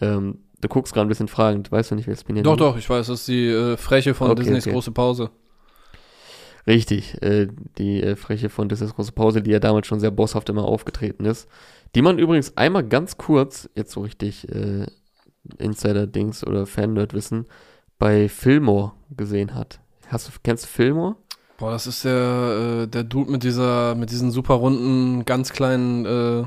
[0.00, 1.70] Ähm, du guckst gerade ein bisschen fragend.
[1.70, 4.30] Weißt du nicht, wer Spinelli Doch, doch, ich weiß, das ist die äh, Freche von
[4.30, 4.72] Okay, Disneys okay.
[4.72, 5.30] große Pause.
[6.66, 7.46] Richtig, äh,
[7.78, 11.24] die äh, Freche von Disneys große Pause, die ja damals schon sehr bosshaft immer aufgetreten
[11.24, 11.48] ist.
[11.94, 14.86] Die man übrigens einmal ganz kurz, jetzt so richtig äh,
[15.58, 17.46] Insider-Dings oder Fan-Nerd-Wissen,
[17.98, 19.80] bei Fillmore gesehen hat.
[20.08, 21.16] Hast du, kennst du Fillmore?
[21.58, 26.04] Boah, das ist der, äh, der Dude mit dieser, mit diesen super runden, ganz kleinen
[26.04, 26.40] äh,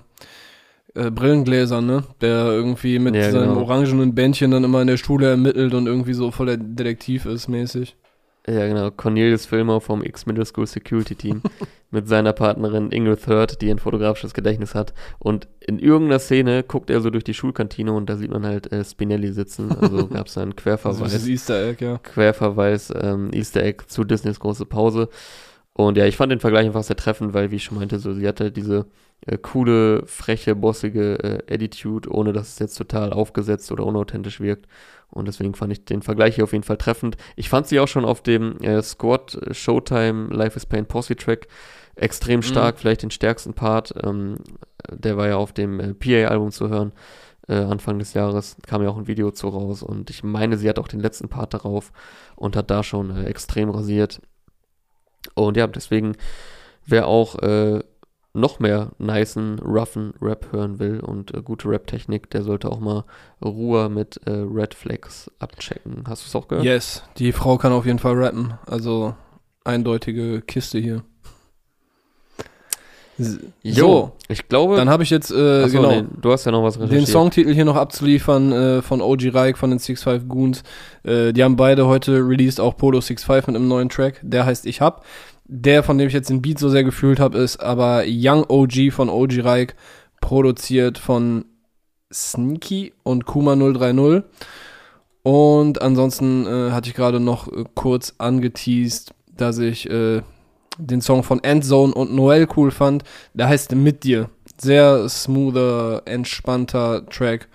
[0.95, 2.03] äh, Brillengläsern, ne?
[2.21, 3.61] Der irgendwie mit Ja, seinem genau.
[3.61, 7.47] orangenen Bändchen dann immer in der Schule ermittelt und irgendwie so voll der Detektiv ist,
[7.47, 7.95] mäßig.
[8.47, 8.89] Ja, genau.
[8.91, 11.41] Cornelius Fillmore vom X Middle School Security Team
[11.91, 14.93] mit seiner Partnerin Ingrid Third, die ein fotografisches Gedächtnis hat.
[15.17, 18.71] Und in irgendeiner Szene guckt er so durch die Schulkantine und da sieht man halt
[18.71, 19.71] äh, Spinelli sitzen.
[19.71, 21.11] Also gab es einen Also Querverweis.
[21.11, 21.97] dieses Easter Egg, ja.
[21.97, 25.09] Querverweis, ähm, Easter Egg zu Disneys große Pause.
[25.73, 28.13] Und ja, ich fand den Vergleich einfach sehr treffend, weil, wie ich schon meinte, so,
[28.13, 28.85] sie hatte diese
[29.25, 31.15] äh, coole, freche, bossige
[31.47, 34.67] äh, Attitude, ohne dass es jetzt total aufgesetzt oder unauthentisch wirkt.
[35.11, 37.17] Und deswegen fand ich den Vergleich hier auf jeden Fall treffend.
[37.35, 41.15] Ich fand sie auch schon auf dem äh, Squad äh, Showtime Life is Pain Posse
[41.15, 41.47] Track
[41.95, 43.93] extrem stark, vielleicht den stärksten Part.
[44.03, 44.37] Ähm,
[44.89, 46.93] der war ja auf dem äh, PA-Album zu hören
[47.47, 48.55] äh, Anfang des Jahres.
[48.65, 49.83] Kam ja auch ein Video zu raus.
[49.83, 51.91] Und ich meine, sie hat auch den letzten Part darauf
[52.35, 54.21] und hat da schon äh, extrem rasiert.
[55.33, 56.15] Und ja, deswegen,
[56.85, 57.35] wer auch
[58.33, 63.03] noch mehr nicen, roughen Rap hören will und äh, gute Rap-Technik, der sollte auch mal
[63.43, 66.03] Ruhe mit äh, Red Flags abchecken.
[66.07, 66.65] Hast du es auch gehört?
[66.65, 68.53] Yes, die Frau kann auf jeden Fall rappen.
[68.67, 69.15] Also
[69.63, 71.03] eindeutige Kiste hier.
[73.63, 76.53] Jo, So, ich glaube, dann habe ich jetzt, äh, Achso, genau, nee, du hast ja
[76.53, 77.05] noch was den.
[77.05, 80.63] Songtitel hier noch abzuliefern äh, von OG Reich von den 65 Goons.
[81.03, 84.21] Äh, die haben beide heute released, auch Polo 65 mit einem neuen Track.
[84.23, 85.03] Der heißt Ich hab.
[85.51, 88.91] Der, von dem ich jetzt den Beat so sehr gefühlt habe, ist aber Young OG
[88.91, 89.69] von OG Reich,
[90.21, 91.45] produziert von
[92.13, 94.23] Sneaky und Kuma 030.
[95.23, 100.21] Und ansonsten äh, hatte ich gerade noch äh, kurz angeteased, dass ich äh,
[100.77, 103.03] den Song von Endzone und Noel cool fand.
[103.33, 104.29] Der heißt Mit dir.
[104.61, 107.47] Sehr smoother, entspannter Track.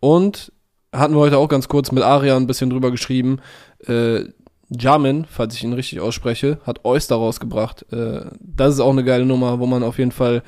[0.00, 0.52] Und
[0.92, 3.38] hatten wir heute auch ganz kurz mit Aria ein bisschen drüber geschrieben.
[3.86, 4.24] Äh,
[4.70, 7.84] Jamin, falls ich ihn richtig ausspreche, hat Oyster rausgebracht.
[7.92, 10.42] Äh, das ist auch eine geile Nummer, wo man auf jeden Fall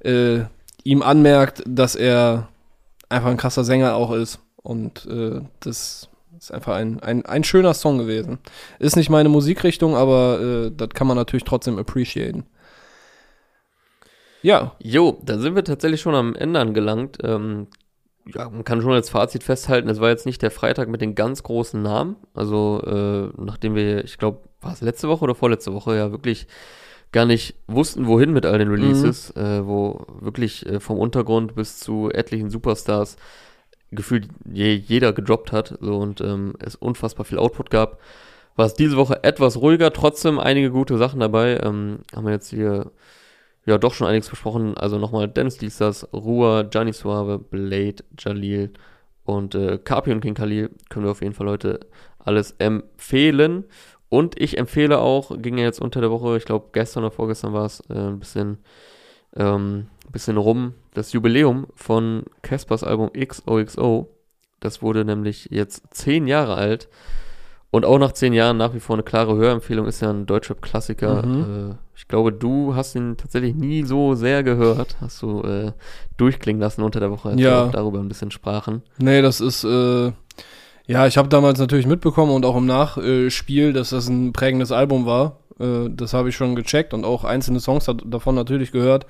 [0.00, 0.40] äh,
[0.84, 2.48] ihm anmerkt, dass er
[3.08, 4.38] einfach ein krasser Sänger auch ist.
[4.56, 6.08] Und äh, das
[6.38, 8.38] ist einfach ein, ein, ein schöner Song gewesen.
[8.78, 12.44] Ist nicht meine Musikrichtung, aber äh, das kann man natürlich trotzdem appreciaten.
[14.42, 14.76] Ja.
[14.78, 17.18] Jo, da sind wir tatsächlich schon am Ende angelangt.
[17.24, 17.66] Ähm,
[18.34, 21.14] ja, man kann schon als Fazit festhalten, es war jetzt nicht der Freitag mit den
[21.14, 22.16] ganz großen Namen.
[22.34, 26.46] Also, äh, nachdem wir, ich glaube, war es letzte Woche oder vorletzte Woche, ja wirklich
[27.12, 29.42] gar nicht wussten, wohin mit all den Releases, mhm.
[29.42, 33.16] äh, wo wirklich äh, vom Untergrund bis zu etlichen Superstars
[33.92, 38.00] gefühlt je, jeder gedroppt hat so, und ähm, es unfassbar viel Output gab.
[38.56, 41.60] War es diese Woche etwas ruhiger, trotzdem einige gute Sachen dabei.
[41.62, 42.90] Ähm, haben wir jetzt hier
[43.66, 44.76] ja doch schon einiges besprochen.
[44.76, 48.72] Also nochmal Dennis Diesas, Rua, Gianni Suave, Blade, Jalil
[49.24, 51.80] und äh, Carpi und King Khalil können wir auf jeden Fall heute
[52.18, 53.64] alles empfehlen.
[54.08, 57.52] Und ich empfehle auch, ging ja jetzt unter der Woche, ich glaube gestern oder vorgestern
[57.52, 58.58] war es, äh, ein bisschen,
[59.34, 64.08] ähm, bisschen rum, das Jubiläum von Caspers Album XOXO.
[64.60, 66.88] Das wurde nämlich jetzt zehn Jahre alt.
[67.72, 71.26] Und auch nach zehn Jahren nach wie vor eine klare Hörempfehlung, ist ja ein Deutschrap-Klassiker.
[71.26, 71.72] Mhm.
[71.72, 74.96] Äh, ich glaube, du hast ihn tatsächlich nie so sehr gehört.
[75.00, 75.72] Hast du äh,
[76.18, 77.66] durchklingen lassen unter der Woche, als ja.
[77.66, 78.82] wir darüber ein bisschen sprachen.
[78.98, 80.12] Nee, das ist, äh,
[80.86, 85.06] ja, ich habe damals natürlich mitbekommen und auch im Nachspiel, dass das ein prägendes Album
[85.06, 85.40] war.
[85.58, 89.06] Äh, das habe ich schon gecheckt und auch einzelne Songs davon natürlich gehört.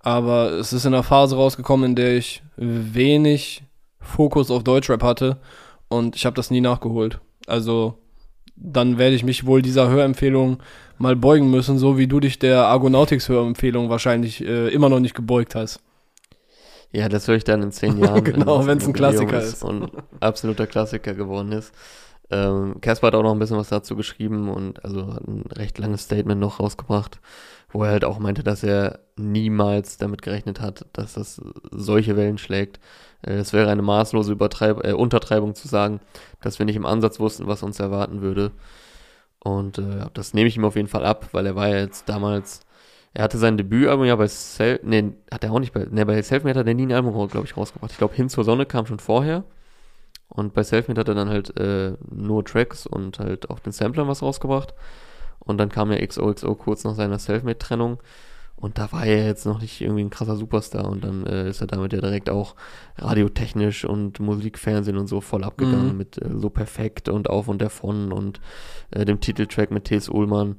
[0.00, 3.62] Aber es ist in einer Phase rausgekommen, in der ich wenig
[4.00, 5.38] Fokus auf Deutschrap hatte
[5.88, 7.20] und ich habe das nie nachgeholt.
[7.46, 7.98] Also
[8.56, 10.58] dann werde ich mich wohl dieser Hörempfehlung
[10.98, 15.54] mal beugen müssen, so wie du dich der Argonautics-Hörempfehlung wahrscheinlich äh, immer noch nicht gebeugt
[15.54, 15.80] hast.
[16.92, 18.24] Ja, das höre ich dann in zehn Jahren.
[18.24, 19.62] genau, wenn es ein Klassiker ist.
[19.62, 19.90] Und
[20.20, 21.72] absoluter Klassiker geworden ist.
[22.30, 25.78] Ähm, Casper hat auch noch ein bisschen was dazu geschrieben und also hat ein recht
[25.78, 27.20] langes Statement noch rausgebracht,
[27.70, 31.40] wo er halt auch meinte, dass er niemals damit gerechnet hat, dass das
[31.70, 32.80] solche Wellen schlägt.
[33.22, 36.00] Äh, es wäre eine maßlose Übertreib äh, Untertreibung zu sagen,
[36.42, 38.52] dass wir nicht im Ansatz wussten, was uns erwarten würde.
[39.48, 42.08] Und äh, das nehme ich ihm auf jeden Fall ab, weil er war ja jetzt
[42.08, 42.60] damals,
[43.14, 46.20] er hatte sein Debütalbum ja bei Self, nee, hat er auch nicht bei, nee, bei
[46.20, 47.90] Selfmade hat er nie ein Album, glaube ich, rausgebracht.
[47.90, 49.44] Ich glaube, Hin zur Sonne kam schon vorher.
[50.28, 54.08] Und bei Selfmade hat er dann halt äh, nur Tracks und halt auf den Samplern
[54.08, 54.74] was rausgebracht.
[55.38, 57.98] Und dann kam ja XOXO kurz nach seiner Selfmade-Trennung.
[58.60, 61.60] Und da war er jetzt noch nicht irgendwie ein krasser Superstar und dann äh, ist
[61.60, 62.56] er damit ja direkt auch
[62.96, 65.96] radiotechnisch und Musikfernsehen und so voll abgegangen mhm.
[65.96, 68.40] mit äh, So Perfekt und Auf und Davon und
[68.90, 70.08] äh, dem Titeltrack mit T.S.
[70.08, 70.56] Ullmann.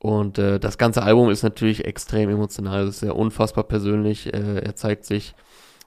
[0.00, 4.32] Und äh, das ganze Album ist natürlich extrem emotional, es ist sehr unfassbar persönlich.
[4.34, 5.34] Äh, er zeigt sich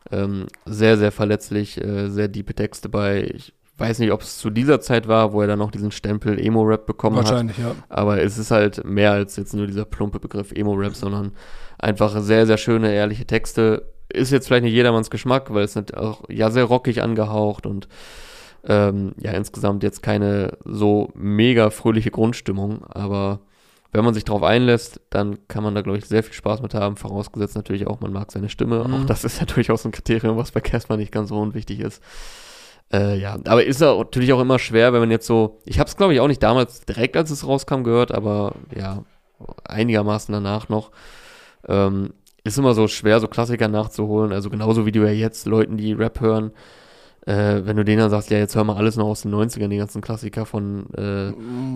[0.09, 3.23] ähm, sehr, sehr verletzlich, äh, sehr diepe Texte bei.
[3.23, 6.39] Ich weiß nicht, ob es zu dieser Zeit war, wo er dann noch diesen Stempel
[6.39, 7.63] Emo-Rap bekommen Wahrscheinlich, hat.
[7.65, 7.95] Wahrscheinlich, ja.
[7.95, 11.33] Aber es ist halt mehr als jetzt nur dieser plumpe Begriff Emo-Rap, sondern
[11.77, 13.91] einfach sehr, sehr schöne, ehrliche Texte.
[14.09, 17.87] Ist jetzt vielleicht nicht jedermanns Geschmack, weil es sind auch ja sehr rockig angehaucht und
[18.65, 23.39] ähm, ja insgesamt jetzt keine so mega fröhliche Grundstimmung, aber
[23.93, 26.73] wenn man sich darauf einlässt, dann kann man da, glaube ich, sehr viel Spaß mit
[26.73, 26.95] haben.
[26.95, 28.85] Vorausgesetzt natürlich auch, man mag seine Stimme.
[28.87, 28.93] Mhm.
[28.93, 32.01] Auch das ist ja durchaus ein Kriterium, was bei Casper nicht ganz so unwichtig ist.
[32.93, 35.95] Äh, ja, aber ist natürlich auch immer schwer, wenn man jetzt so, ich habe es
[35.95, 39.03] glaube ich auch nicht damals direkt, als es rauskam, gehört, aber ja,
[39.63, 40.91] einigermaßen danach noch.
[41.67, 42.13] Ähm,
[42.43, 44.33] ist immer so schwer, so Klassiker nachzuholen.
[44.33, 46.51] Also genauso wie du ja jetzt Leuten, die Rap hören,
[47.27, 49.67] äh, wenn du denen dann sagst, ja, jetzt hör mal alles noch aus den 90ern,
[49.67, 51.31] die ganzen Klassiker von, äh,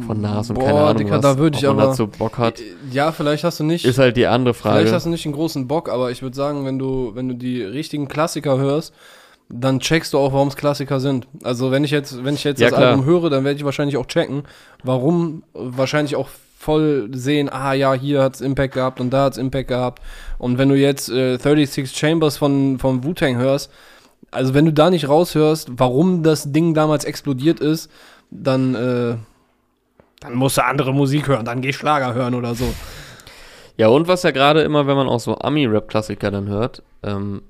[0.05, 2.59] von Nas und Boah, keine Ahnung, Dicker, was, da würde ich man dazu Bock hat.
[2.91, 3.85] Ja, vielleicht hast du nicht.
[3.85, 4.79] Ist halt die andere Frage.
[4.79, 7.35] Vielleicht hast du nicht einen großen Bock, aber ich würde sagen, wenn du, wenn du
[7.35, 8.93] die richtigen Klassiker hörst,
[9.49, 11.27] dann checkst du auch, warum es Klassiker sind.
[11.43, 12.91] Also wenn ich jetzt, wenn ich jetzt ja, das klar.
[12.91, 14.43] Album höre, dann werde ich wahrscheinlich auch checken,
[14.83, 19.33] warum wahrscheinlich auch voll sehen, ah ja, hier hat es Impact gehabt und da hat
[19.33, 20.01] es Impact gehabt.
[20.39, 23.71] Und wenn du jetzt äh, 36 Chambers von, von Wu-Tang hörst,
[24.31, 27.91] also wenn du da nicht raushörst, warum das Ding damals explodiert ist,
[28.31, 29.15] dann, äh,
[30.21, 32.73] dann musst du andere Musik hören, dann geh Schlager hören oder so.
[33.77, 37.43] Ja, und was ja gerade immer, wenn man auch so Ami-Rap-Klassiker dann hört, ähm,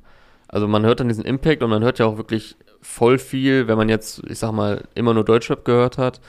[0.48, 3.78] also man hört dann diesen Impact und man hört ja auch wirklich voll viel, wenn
[3.78, 6.22] man jetzt, ich sag mal, immer nur Deutschrap gehört hat,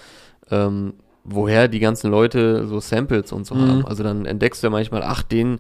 [0.51, 0.95] ähm,
[1.25, 3.69] woher die ganzen Leute so Samples und so mhm.
[3.69, 3.87] haben.
[3.87, 5.59] Also dann entdeckst du ja manchmal, ach, den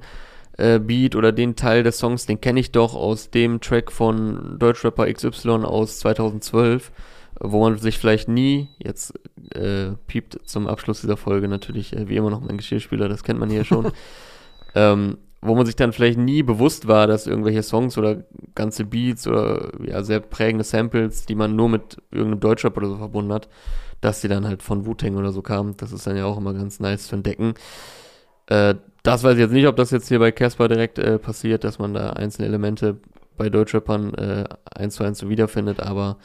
[0.56, 4.58] äh, Beat oder den Teil des Songs, den kenne ich doch aus dem Track von
[4.58, 6.92] Deutschrapper XY aus 2012,
[7.40, 9.12] wo man sich vielleicht nie, jetzt
[9.54, 13.38] äh, piept zum Abschluss dieser Folge natürlich äh, wie immer noch mein Geschirrspüler, das kennt
[13.38, 13.92] man hier schon,
[14.74, 18.24] ähm, wo man sich dann vielleicht nie bewusst war, dass irgendwelche Songs oder
[18.54, 22.96] ganze Beats oder ja, sehr prägende Samples, die man nur mit irgendeinem Deutschrap oder so
[22.96, 23.48] verbunden hat,
[24.00, 25.76] dass die dann halt von Wu-Tang oder so kamen.
[25.76, 27.54] Das ist dann ja auch immer ganz nice zu entdecken.
[28.46, 31.64] Äh, das weiß ich jetzt nicht, ob das jetzt hier bei Casper direkt äh, passiert,
[31.64, 32.98] dass man da einzelne Elemente
[33.36, 34.44] bei Deutschrappern äh,
[34.74, 36.16] eins zu eins so wiederfindet, aber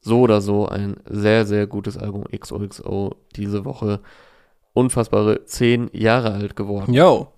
[0.00, 4.00] so oder so ein sehr, sehr gutes Album XOXO diese Woche.
[4.74, 6.92] Unfassbare zehn Jahre alt geworden.
[6.92, 7.28] Jo.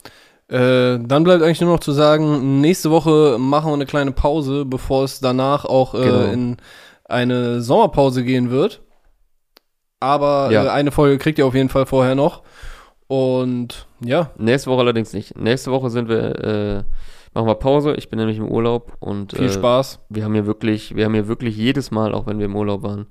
[0.48, 4.64] Äh, dann bleibt eigentlich nur noch zu sagen, nächste Woche machen wir eine kleine Pause,
[4.64, 6.22] bevor es danach auch äh, Genau.
[6.32, 6.56] in
[7.04, 8.80] eine Sommerpause gehen wird.
[10.00, 10.64] Aber Ja.
[10.64, 12.42] äh, eine Folge kriegt ihr auf jeden Fall vorher noch.
[13.08, 15.36] Und ja, Nächste Woche allerdings nicht.
[15.38, 16.82] Nächste Woche sind wir, äh,
[17.34, 17.94] machen wir Pause.
[17.94, 20.00] Ich bin nämlich im Urlaub und viel äh, Spaß.
[20.08, 22.82] wir haben hier wirklich, wir haben hier wirklich jedes Mal, auch wenn wir im Urlaub
[22.82, 23.06] waren,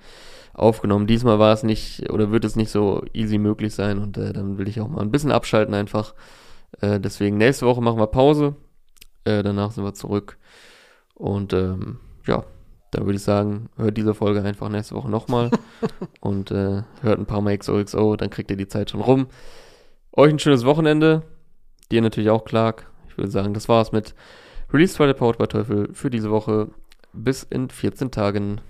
[0.53, 1.07] aufgenommen.
[1.07, 4.67] Diesmal war es nicht oder wird es nicht so easy möglich sein und dann will
[4.67, 6.13] ich auch mal ein bisschen abschalten einfach.
[6.81, 8.55] Äh, deswegen nächste Woche machen wir Pause.
[9.23, 10.37] Äh, danach sind wir zurück.
[11.15, 12.43] Und ähm, ja,
[12.91, 15.51] dann würde ich sagen, hört diese Folge einfach nächste Woche nochmal
[16.21, 19.27] und äh, hört ein paar Mal XOXO, dann kriegt ihr die Zeit schon rum.
[20.13, 21.23] Euch ein schönes Wochenende.
[21.91, 22.87] Dir natürlich auch, Clark.
[23.09, 24.15] Ich würde sagen, das war's mit
[24.71, 26.69] Release Friday Powered by Teufel für diese Woche.
[27.13, 28.61] Bis in 14 Tagen.